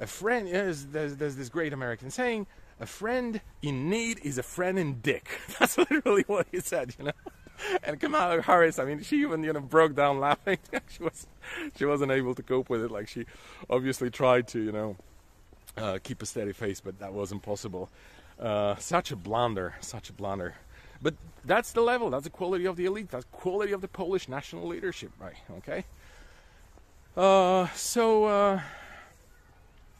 "A 0.00 0.06
friend 0.06 0.48
is 0.48 0.88
there's, 0.88 1.16
there's 1.16 1.36
this 1.36 1.48
great 1.48 1.72
American 1.72 2.10
saying." 2.10 2.46
A 2.80 2.86
friend 2.86 3.40
in 3.60 3.88
need 3.90 4.18
is 4.24 4.38
a 4.38 4.42
friend 4.42 4.76
in 4.76 5.00
dick. 5.02 5.38
That's 5.60 5.78
literally 5.78 6.24
what 6.26 6.48
he 6.50 6.58
said, 6.58 6.96
you 6.98 7.04
know. 7.04 7.12
and 7.84 8.00
Kamala 8.00 8.42
Harris, 8.42 8.78
I 8.78 8.84
mean, 8.84 9.02
she 9.02 9.22
even 9.22 9.42
you 9.44 9.52
know 9.52 9.60
broke 9.60 9.94
down 9.94 10.20
laughing. 10.20 10.58
she 10.88 11.02
was 11.02 11.26
she 11.76 11.84
wasn't 11.84 12.12
able 12.12 12.34
to 12.34 12.42
cope 12.42 12.68
with 12.68 12.82
it. 12.82 12.90
Like 12.90 13.08
she 13.08 13.26
obviously 13.68 14.10
tried 14.10 14.48
to 14.48 14.60
you 14.60 14.72
know 14.72 14.96
uh, 15.76 15.98
keep 16.02 16.22
a 16.22 16.26
steady 16.26 16.52
face, 16.52 16.80
but 16.80 16.98
that 17.00 17.12
wasn't 17.12 17.42
possible. 17.42 17.90
Uh, 18.38 18.76
such 18.76 19.10
a 19.10 19.16
blunder, 19.16 19.74
such 19.80 20.10
a 20.10 20.12
blunder. 20.12 20.56
But 21.02 21.14
that's 21.44 21.72
the 21.72 21.80
level. 21.80 22.10
That's 22.10 22.24
the 22.24 22.30
quality 22.30 22.66
of 22.66 22.76
the 22.76 22.84
elite. 22.86 23.10
That's 23.10 23.26
quality 23.32 23.72
of 23.72 23.80
the 23.80 23.88
Polish 23.88 24.28
national 24.28 24.66
leadership, 24.68 25.10
right? 25.18 25.36
Okay. 25.58 25.84
Uh, 27.16 27.66
so 27.74 28.24
uh, 28.24 28.60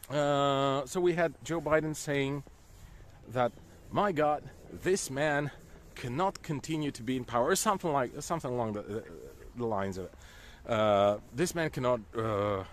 uh, 0.09 0.85
so 0.85 0.99
we 0.99 1.13
had 1.13 1.33
Joe 1.43 1.61
Biden 1.61 1.95
saying 1.95 2.43
that, 3.31 3.51
my 3.91 4.11
God, 4.11 4.43
this 4.83 5.09
man 5.09 5.51
cannot 5.95 6.41
continue 6.41 6.91
to 6.91 7.03
be 7.03 7.17
in 7.17 7.23
power, 7.23 7.47
or 7.47 7.55
something 7.55 7.91
like 7.91 8.11
something 8.19 8.51
along 8.51 8.73
the, 8.73 9.03
the 9.55 9.65
lines 9.65 9.97
of 9.97 10.05
it. 10.05 10.13
Uh, 10.67 11.17
this 11.35 11.53
man 11.53 11.69
cannot. 11.69 11.99
Uh, 12.17 12.63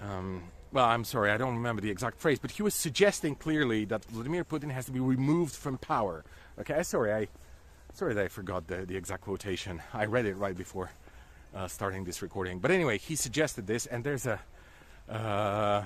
um, 0.00 0.42
well, 0.72 0.86
I'm 0.86 1.04
sorry, 1.04 1.30
I 1.30 1.36
don't 1.36 1.54
remember 1.54 1.80
the 1.80 1.90
exact 1.90 2.18
phrase, 2.18 2.38
but 2.40 2.50
he 2.50 2.62
was 2.62 2.74
suggesting 2.74 3.36
clearly 3.36 3.84
that 3.84 4.04
Vladimir 4.06 4.44
Putin 4.44 4.72
has 4.72 4.86
to 4.86 4.92
be 4.92 4.98
removed 4.98 5.54
from 5.54 5.78
power. 5.78 6.24
Okay, 6.56 6.80
sorry, 6.84 7.12
I 7.12 7.28
sorry 7.94 8.14
that 8.14 8.24
I 8.24 8.28
forgot 8.28 8.68
the, 8.68 8.86
the 8.86 8.96
exact 8.96 9.22
quotation. 9.22 9.82
I 9.92 10.04
read 10.04 10.24
it 10.24 10.36
right 10.36 10.56
before 10.56 10.90
uh, 11.52 11.66
starting 11.66 12.04
this 12.04 12.22
recording. 12.22 12.60
But 12.60 12.70
anyway, 12.70 12.98
he 12.98 13.16
suggested 13.16 13.66
this, 13.66 13.86
and 13.86 14.04
there's 14.04 14.26
a. 14.26 14.40
Uh, 15.08 15.82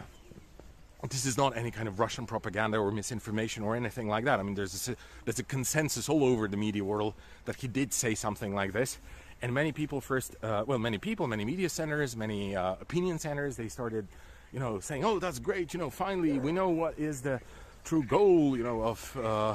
this 1.09 1.25
is 1.25 1.39
not 1.39 1.57
any 1.57 1.71
kind 1.71 1.89
of 1.89 2.01
Russian 2.01 2.27
propaganda 2.27 2.77
or 2.77 2.91
misinformation 2.91 3.63
or 3.63 3.77
anything 3.77 4.09
like 4.09 4.25
that. 4.25 4.41
I 4.41 4.43
mean, 4.43 4.57
there's 4.57 4.89
a, 4.89 4.97
there's 5.25 5.39
a 5.39 5.45
consensus 5.45 6.09
all 6.09 6.25
over 6.25 6.49
the 6.49 6.57
media 6.57 6.85
world 6.85 7.15
that 7.45 7.57
he 7.57 7.69
did 7.69 7.93
say 7.93 8.15
something 8.15 8.55
like 8.55 8.73
this. 8.73 8.99
And 9.41 9.55
many 9.55 9.73
people 9.73 10.01
first, 10.01 10.35
uh, 10.43 10.65
well, 10.67 10.79
many 10.79 10.99
people, 10.99 11.27
many 11.29 11.45
media 11.45 11.69
centers, 11.69 12.17
many 12.17 12.57
uh, 12.57 12.75
opinion 12.81 13.19
centers, 13.19 13.57
they 13.57 13.69
started, 13.69 14.07
you 14.53 14.59
know, 14.59 14.81
saying, 14.81 15.05
"Oh, 15.05 15.19
that's 15.19 15.39
great! 15.39 15.73
You 15.73 15.81
know, 15.81 15.89
finally 15.89 16.39
we 16.39 16.53
know 16.53 16.69
what 16.69 16.99
is 16.99 17.23
the 17.23 17.41
true 17.85 18.03
goal, 18.03 18.57
you 18.57 18.65
know, 18.65 18.83
of 18.83 19.17
uh, 19.17 19.55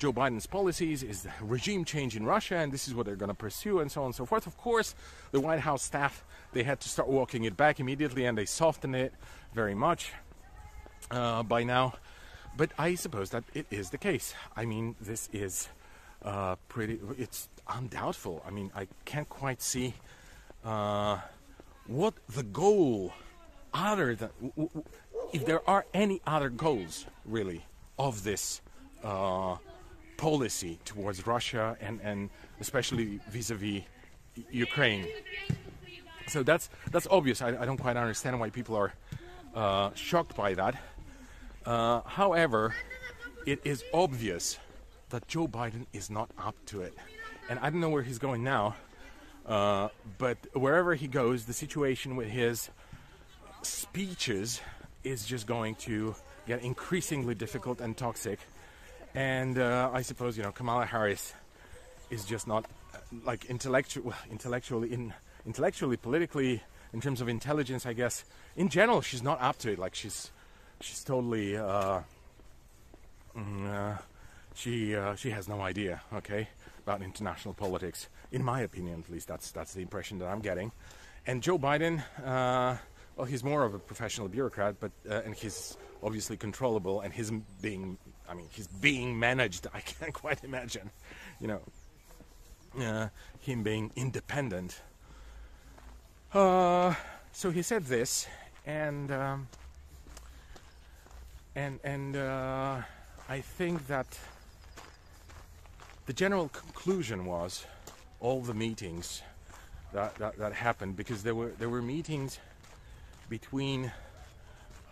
Joe 0.00 0.14
Biden's 0.14 0.46
policies 0.46 1.02
is 1.02 1.24
the 1.24 1.32
regime 1.42 1.84
change 1.84 2.16
in 2.16 2.24
Russia, 2.24 2.56
and 2.56 2.72
this 2.72 2.88
is 2.88 2.94
what 2.94 3.04
they're 3.04 3.16
going 3.16 3.28
to 3.28 3.34
pursue, 3.34 3.80
and 3.80 3.92
so 3.92 4.00
on 4.00 4.06
and 4.06 4.14
so 4.14 4.24
forth." 4.24 4.46
Of 4.46 4.56
course, 4.56 4.94
the 5.30 5.40
White 5.40 5.60
House 5.60 5.82
staff 5.82 6.24
they 6.52 6.62
had 6.62 6.80
to 6.80 6.88
start 6.88 7.08
walking 7.08 7.44
it 7.44 7.54
back 7.54 7.80
immediately, 7.80 8.24
and 8.24 8.36
they 8.36 8.46
softened 8.46 8.96
it 8.96 9.12
very 9.52 9.74
much 9.74 10.12
uh, 11.10 11.42
by 11.42 11.64
now. 11.64 11.92
But 12.56 12.70
I 12.78 12.94
suppose 12.94 13.28
that 13.30 13.44
it 13.52 13.66
is 13.70 13.90
the 13.90 13.98
case. 13.98 14.32
I 14.56 14.64
mean, 14.64 14.96
this 15.02 15.28
is 15.34 15.68
uh, 16.24 16.56
pretty. 16.68 16.98
It's 17.18 17.50
undoubtful. 17.68 18.42
I 18.46 18.50
mean, 18.50 18.72
I 18.74 18.88
can't 19.04 19.28
quite 19.28 19.60
see 19.60 19.92
uh, 20.64 21.18
what 21.86 22.14
the 22.26 22.42
goal, 22.42 23.12
other 23.74 24.14
than 24.14 24.30
if 25.34 25.44
there 25.44 25.60
are 25.68 25.84
any 25.92 26.22
other 26.26 26.48
goals 26.48 27.04
really 27.26 27.66
of 27.98 28.24
this 28.24 28.62
uh, 29.04 29.56
policy 30.20 30.78
towards 30.84 31.26
Russia 31.26 31.64
and 31.80 31.96
and 32.02 32.30
especially 32.60 33.20
vis-a-vis 33.30 33.82
Ukraine. 34.50 35.06
So 36.28 36.42
that's 36.42 36.68
that's 36.92 37.08
obvious. 37.10 37.40
I, 37.42 37.48
I 37.62 37.64
don't 37.64 37.80
quite 37.86 37.96
understand 37.96 38.38
why 38.38 38.50
people 38.50 38.76
are 38.76 38.92
uh, 39.62 39.90
shocked 39.94 40.36
by 40.36 40.54
that. 40.60 40.74
Uh, 41.64 42.00
however, 42.04 42.74
it 43.46 43.60
is 43.64 43.82
obvious 43.92 44.58
that 45.08 45.26
Joe 45.26 45.48
Biden 45.48 45.86
is 45.92 46.10
not 46.10 46.28
up 46.38 46.56
to 46.66 46.82
it. 46.82 46.94
And 47.48 47.58
I 47.58 47.70
don't 47.70 47.80
know 47.80 47.90
where 47.90 48.06
he's 48.10 48.18
going 48.18 48.44
now, 48.44 48.76
uh, 49.46 49.88
but 50.18 50.38
wherever 50.52 50.94
he 50.94 51.08
goes, 51.08 51.46
the 51.46 51.52
situation 51.52 52.14
with 52.14 52.28
his 52.28 52.70
speeches 53.62 54.60
is 55.02 55.26
just 55.26 55.46
going 55.46 55.74
to 55.74 56.14
get 56.46 56.62
increasingly 56.62 57.34
difficult 57.34 57.80
and 57.80 57.96
toxic. 57.96 58.38
And 59.14 59.58
uh, 59.58 59.90
I 59.92 60.02
suppose, 60.02 60.36
you 60.36 60.42
know, 60.42 60.52
Kamala 60.52 60.86
Harris 60.86 61.34
is 62.10 62.24
just 62.24 62.46
not 62.46 62.64
uh, 62.94 62.98
like 63.24 63.46
intellectual, 63.46 64.14
intellectually, 64.30 64.92
in, 64.92 65.12
intellectually, 65.46 65.96
politically, 65.96 66.62
in 66.92 67.00
terms 67.00 67.20
of 67.20 67.28
intelligence, 67.28 67.86
I 67.86 67.92
guess. 67.92 68.24
In 68.56 68.68
general, 68.68 69.00
she's 69.00 69.22
not 69.22 69.40
up 69.40 69.58
to 69.58 69.72
it. 69.72 69.78
Like 69.78 69.94
she's 69.94 70.30
she's 70.80 71.04
totally 71.04 71.56
uh, 71.56 72.00
mm, 73.36 73.68
uh, 73.68 73.98
she 74.54 74.96
uh, 74.96 75.14
she 75.14 75.30
has 75.30 75.48
no 75.48 75.60
idea 75.60 76.00
okay 76.12 76.48
about 76.82 77.02
international 77.02 77.54
politics 77.54 78.08
in 78.32 78.42
my 78.42 78.62
opinion 78.62 79.02
at 79.06 79.12
least 79.12 79.28
that's 79.28 79.52
that's 79.52 79.74
the 79.74 79.82
impression 79.82 80.18
that 80.18 80.26
I'm 80.26 80.40
getting 80.40 80.72
and 81.26 81.42
Joe 81.42 81.58
Biden 81.58 82.02
uh, 82.24 82.76
well 83.16 83.26
he's 83.26 83.44
more 83.44 83.64
of 83.64 83.74
a 83.74 83.78
professional 83.78 84.28
bureaucrat 84.28 84.76
but 84.80 84.92
and 85.08 85.34
he's 85.34 85.76
obviously 86.02 86.36
controllable 86.36 87.02
and 87.02 87.12
he's 87.12 87.30
being 87.60 87.98
I 88.30 88.34
mean 88.34 88.46
he's 88.52 88.68
being 88.68 89.18
managed. 89.18 89.66
I 89.74 89.80
can't 89.80 90.14
quite 90.14 90.44
imagine 90.44 90.90
you 91.40 91.48
know 91.48 91.60
uh, 92.80 93.08
him 93.40 93.62
being 93.62 93.90
independent. 93.96 94.80
So 96.32 97.50
he 97.50 97.62
said 97.62 97.84
this 97.84 98.26
and 98.66 99.10
um, 99.10 99.48
and 101.54 101.78
and 101.84 102.16
uh, 102.16 102.82
I 103.28 103.40
think 103.40 103.86
that 103.86 104.18
the 106.06 106.12
general 106.12 106.48
conclusion 106.48 107.24
was 107.24 107.64
all 108.20 108.40
the 108.40 108.54
meetings 108.54 109.22
that, 109.92 110.14
that, 110.16 110.36
that 110.38 110.52
happened 110.52 110.96
because 110.96 111.22
there 111.22 111.34
were 111.34 111.52
there 111.58 111.68
were 111.68 111.82
meetings 111.82 112.38
between 113.28 113.92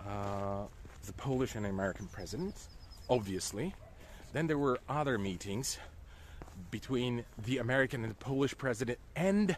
uh, 0.09 0.62
the 1.07 1.12
Polish 1.14 1.55
and 1.55 1.66
American 1.66 2.07
presidents, 2.07 2.68
obviously. 3.09 3.75
Then 4.33 4.47
there 4.47 4.59
were 4.59 4.79
other 4.88 5.18
meetings 5.18 5.79
between 6.71 7.25
the 7.42 7.59
American 7.59 8.03
and 8.03 8.11
the 8.11 8.16
Polish 8.16 8.57
president 8.57 8.99
and 9.16 9.57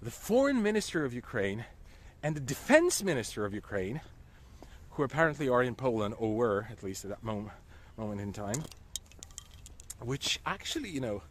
the 0.00 0.10
foreign 0.10 0.62
minister 0.62 1.04
of 1.04 1.12
Ukraine 1.14 1.64
and 2.22 2.36
the 2.36 2.40
defense 2.40 3.02
minister 3.02 3.44
of 3.44 3.54
Ukraine 3.54 4.00
who 4.90 5.02
apparently 5.02 5.48
are 5.48 5.62
in 5.62 5.74
Poland, 5.74 6.14
or 6.18 6.34
were 6.34 6.68
at 6.70 6.82
least 6.82 7.04
at 7.04 7.10
that 7.10 7.22
moment, 7.22 7.52
moment 7.96 8.20
in 8.20 8.32
time, 8.32 8.62
which 10.00 10.38
actually, 10.46 10.88
you 10.88 11.00
know, 11.00 11.22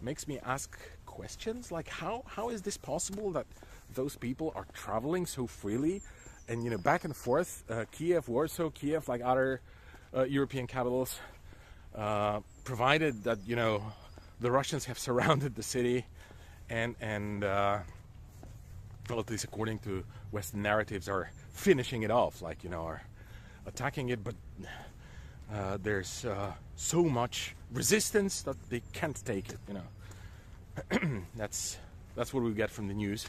makes 0.00 0.28
me 0.28 0.38
ask 0.44 0.78
questions 1.06 1.70
like 1.70 1.88
how 1.88 2.22
how 2.26 2.48
is 2.48 2.62
this 2.62 2.76
possible 2.76 3.30
that 3.32 3.46
those 3.92 4.16
people 4.16 4.50
are 4.56 4.66
traveling 4.72 5.26
so 5.26 5.46
freely 5.46 6.00
and 6.48 6.64
you 6.64 6.70
know 6.70 6.78
back 6.78 7.04
and 7.04 7.14
forth, 7.14 7.64
uh, 7.70 7.84
Kiev, 7.92 8.28
Warsaw, 8.28 8.70
Kiev, 8.70 9.08
like 9.08 9.20
other 9.22 9.60
uh, 10.16 10.24
European 10.24 10.66
capitals, 10.66 11.18
uh, 11.94 12.40
provided 12.64 13.24
that 13.24 13.38
you 13.46 13.56
know 13.56 13.82
the 14.40 14.50
Russians 14.50 14.84
have 14.86 14.98
surrounded 15.08 15.54
the 15.54 15.62
city 15.62 16.04
and 16.70 16.94
and 17.00 17.44
uh, 17.44 17.78
well, 19.08 19.20
at 19.20 19.30
least 19.30 19.44
according 19.44 19.78
to 19.80 20.04
Western 20.30 20.62
narratives, 20.62 21.08
are 21.08 21.30
finishing 21.52 22.02
it 22.02 22.10
off, 22.10 22.42
like 22.42 22.64
you 22.64 22.70
know, 22.70 22.82
are 22.82 23.02
attacking 23.66 24.08
it, 24.08 24.24
but 24.24 24.34
uh, 25.52 25.78
there's 25.82 26.24
uh, 26.24 26.52
so 26.76 27.02
much 27.02 27.54
resistance 27.72 28.42
that 28.42 28.56
they 28.70 28.82
can't 28.92 29.22
take 29.24 29.50
it. 29.50 29.58
You 29.68 29.74
know, 29.74 31.22
that's 31.36 31.78
that's 32.16 32.32
what 32.32 32.42
we 32.42 32.52
get 32.52 32.70
from 32.70 32.88
the 32.88 32.94
news 32.94 33.26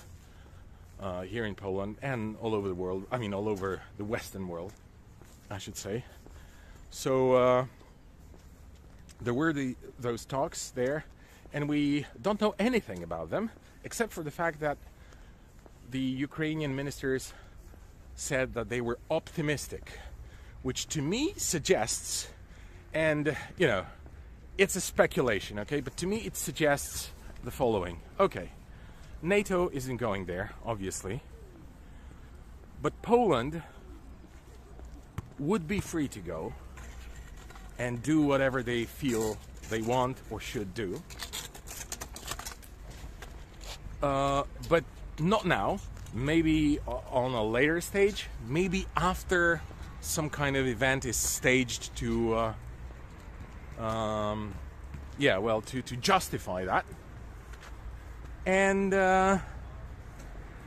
uh, 1.00 1.22
here 1.22 1.46
in 1.46 1.56
Poland 1.56 1.98
and 2.02 2.38
all 2.42 2.56
over 2.56 2.68
the 2.68 2.76
world. 2.76 3.06
I 3.12 3.18
mean, 3.18 3.34
all 3.34 3.50
over 3.50 3.82
the 3.98 4.06
Western 4.06 4.48
world, 4.48 4.74
I 5.50 5.58
should 5.58 5.76
say. 5.76 6.06
So 6.94 7.34
uh, 7.34 7.66
there 9.20 9.34
were 9.34 9.52
the 9.52 9.76
those 10.00 10.26
talks 10.26 10.70
there, 10.70 11.06
and 11.52 11.68
we 11.68 12.06
don't 12.22 12.40
know 12.40 12.54
anything 12.60 13.02
about 13.02 13.32
them 13.32 13.50
except 13.84 14.14
for 14.14 14.22
the 14.22 14.30
fact 14.30 14.60
that 14.60 14.78
the 15.90 16.00
Ukrainian 16.00 16.76
ministers 16.76 17.34
said 18.16 18.54
that 18.54 18.70
they 18.70 18.80
were 18.80 19.00
optimistic, 19.10 20.00
which 20.62 20.88
to 20.90 21.02
me 21.02 21.34
suggests, 21.36 22.30
and 22.94 23.36
you 23.58 23.66
know, 23.66 23.88
it's 24.60 24.76
a 24.76 24.82
speculation, 24.82 25.58
okay, 25.60 25.82
but 25.82 25.98
to 25.98 26.06
me 26.06 26.18
it 26.18 26.38
suggests 26.38 27.10
the 27.44 27.52
following. 27.52 28.02
Okay, 28.20 28.50
NATO 29.24 29.68
isn't 29.74 29.98
going 29.98 30.26
there, 30.26 30.52
obviously. 30.64 31.22
But 32.84 33.02
Poland 33.02 33.64
would 35.40 35.68
be 35.68 35.80
free 35.80 36.08
to 36.10 36.20
go 36.20 36.54
and 37.84 38.02
do 38.02 38.22
whatever 38.22 38.64
they 38.64 38.86
feel 38.86 39.38
they 39.70 39.82
want 39.82 40.18
or 40.30 40.40
should 40.40 40.74
do. 40.74 41.04
Uh, 44.02 44.44
but 44.70 44.86
not 45.20 45.46
now. 45.46 45.80
Maybe 46.14 46.80
on 46.88 47.34
a 47.34 47.44
later 47.44 47.82
stage. 47.82 48.28
Maybe 48.48 48.86
after 48.96 49.62
some 50.00 50.30
kind 50.30 50.56
of 50.56 50.66
event 50.66 51.06
is 51.06 51.18
staged 51.18 51.96
to, 51.98 52.54
uh, 53.80 53.84
um, 53.84 54.56
yeah, 55.18 55.38
well, 55.40 55.62
to, 55.62 55.82
to 55.82 55.98
justify 55.98 56.66
that. 56.66 56.86
And 58.46 58.94
uh, 58.94 59.40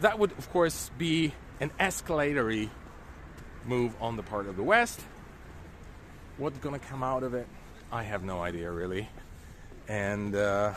that 0.00 0.18
would, 0.18 0.32
of 0.32 0.50
course, 0.52 0.90
be 0.98 1.32
an 1.60 1.70
escalatory 1.80 2.68
move 3.64 3.94
on 4.02 4.16
the 4.16 4.22
part 4.22 4.46
of 4.46 4.56
the 4.56 4.62
West. 4.62 5.00
What's 6.38 6.58
gonna 6.58 6.78
come 6.78 7.02
out 7.02 7.22
of 7.22 7.32
it? 7.32 7.46
I 7.90 8.02
have 8.02 8.22
no 8.22 8.42
idea, 8.42 8.70
really. 8.70 9.08
And 9.88 10.34
uh, 10.34 10.74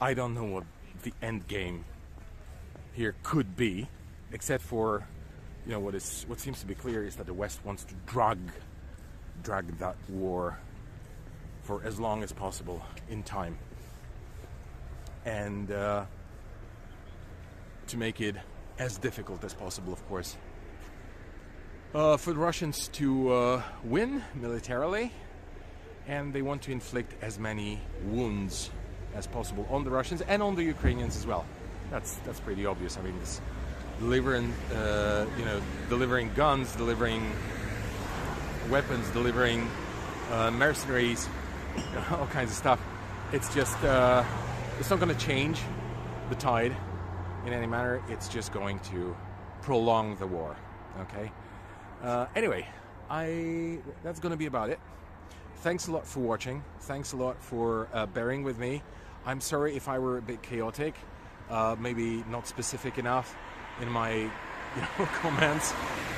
I 0.00 0.14
don't 0.14 0.34
know 0.34 0.44
what 0.44 0.64
the 1.02 1.12
end 1.22 1.48
game 1.48 1.84
here 2.92 3.16
could 3.24 3.56
be, 3.56 3.88
except 4.32 4.62
for, 4.62 5.04
you 5.66 5.72
know, 5.72 5.80
what 5.80 5.94
is 5.96 6.24
what 6.28 6.38
seems 6.38 6.60
to 6.60 6.66
be 6.66 6.74
clear 6.74 7.04
is 7.04 7.16
that 7.16 7.26
the 7.26 7.34
West 7.34 7.64
wants 7.64 7.84
to 7.84 7.94
drag 8.06 8.38
drag 9.42 9.76
that 9.78 9.96
war 10.08 10.56
for 11.62 11.82
as 11.84 11.98
long 11.98 12.22
as 12.22 12.32
possible 12.32 12.80
in 13.08 13.24
time, 13.24 13.58
and 15.24 15.72
uh, 15.72 16.04
to 17.88 17.96
make 17.96 18.20
it 18.20 18.36
as 18.78 18.98
difficult 18.98 19.42
as 19.42 19.52
possible, 19.52 19.92
of 19.92 20.06
course. 20.08 20.36
Uh, 21.94 22.16
for 22.16 22.32
the 22.32 22.40
Russians 22.40 22.88
to 22.88 23.32
uh, 23.32 23.62
win 23.84 24.20
militarily, 24.34 25.12
and 26.08 26.32
they 26.32 26.42
want 26.42 26.62
to 26.62 26.72
inflict 26.72 27.14
as 27.22 27.38
many 27.38 27.78
wounds 28.06 28.70
as 29.14 29.28
possible 29.28 29.64
on 29.70 29.84
the 29.84 29.90
Russians 29.90 30.20
and 30.22 30.42
on 30.42 30.56
the 30.56 30.64
Ukrainians 30.64 31.16
as 31.16 31.24
well. 31.24 31.46
That's 31.92 32.16
that's 32.26 32.40
pretty 32.40 32.66
obvious. 32.66 32.98
I 32.98 33.02
mean, 33.02 33.16
this 33.20 33.40
delivering, 34.00 34.52
uh, 34.74 35.26
you 35.38 35.44
know, 35.44 35.62
delivering 35.88 36.34
guns, 36.34 36.74
delivering 36.74 37.30
weapons, 38.68 39.08
delivering 39.10 39.70
uh, 40.32 40.50
mercenaries, 40.50 41.28
all 42.10 42.26
kinds 42.26 42.50
of 42.50 42.56
stuff. 42.56 42.80
It's 43.32 43.54
just 43.54 43.80
uh, 43.84 44.24
it's 44.80 44.90
not 44.90 44.98
going 44.98 45.14
to 45.16 45.26
change 45.26 45.60
the 46.28 46.34
tide 46.34 46.74
in 47.46 47.52
any 47.52 47.68
manner. 47.68 48.02
It's 48.08 48.26
just 48.26 48.52
going 48.52 48.80
to 48.90 49.16
prolong 49.62 50.16
the 50.16 50.26
war. 50.26 50.56
Okay. 51.02 51.30
Uh, 52.04 52.26
anyway, 52.36 52.66
I 53.08 53.78
that's 54.02 54.20
going 54.20 54.32
to 54.32 54.36
be 54.36 54.46
about 54.46 54.68
it. 54.68 54.78
Thanks 55.62 55.88
a 55.88 55.92
lot 55.92 56.06
for 56.06 56.20
watching. 56.20 56.62
Thanks 56.80 57.12
a 57.12 57.16
lot 57.16 57.42
for 57.42 57.88
uh, 57.94 58.04
bearing 58.04 58.42
with 58.42 58.58
me. 58.58 58.82
I'm 59.24 59.40
sorry 59.40 59.74
if 59.74 59.88
I 59.88 59.98
were 59.98 60.18
a 60.18 60.22
bit 60.22 60.42
chaotic, 60.42 60.94
uh, 61.48 61.76
maybe 61.78 62.22
not 62.28 62.46
specific 62.46 62.98
enough 62.98 63.34
in 63.80 63.88
my 63.88 64.12
you 64.76 64.82
know, 64.82 65.06
comments 65.22 65.72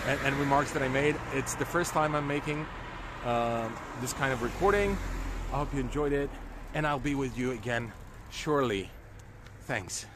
and, 0.09 0.19
and, 0.25 0.35
remarks 0.37 0.73
that 0.73 0.83
I 0.83 0.89
made. 0.89 1.15
It's 1.35 1.55
the 1.55 1.67
first 1.67 1.93
time 1.93 2.15
I'm 2.15 2.27
making 2.27 2.67
uh, 3.25 3.69
this 4.01 4.13
kind 4.15 4.33
of 4.33 4.43
recording. 4.43 4.97
I 5.53 5.59
hope 5.59 5.73
you 5.73 5.79
enjoyed 5.79 6.13
it, 6.13 6.31
and 6.75 6.87
I'll 6.87 6.99
be 6.99 7.15
with 7.15 7.39
you 7.39 7.53
again 7.53 7.93
shortly. 8.31 8.91
Thanks. 9.67 10.07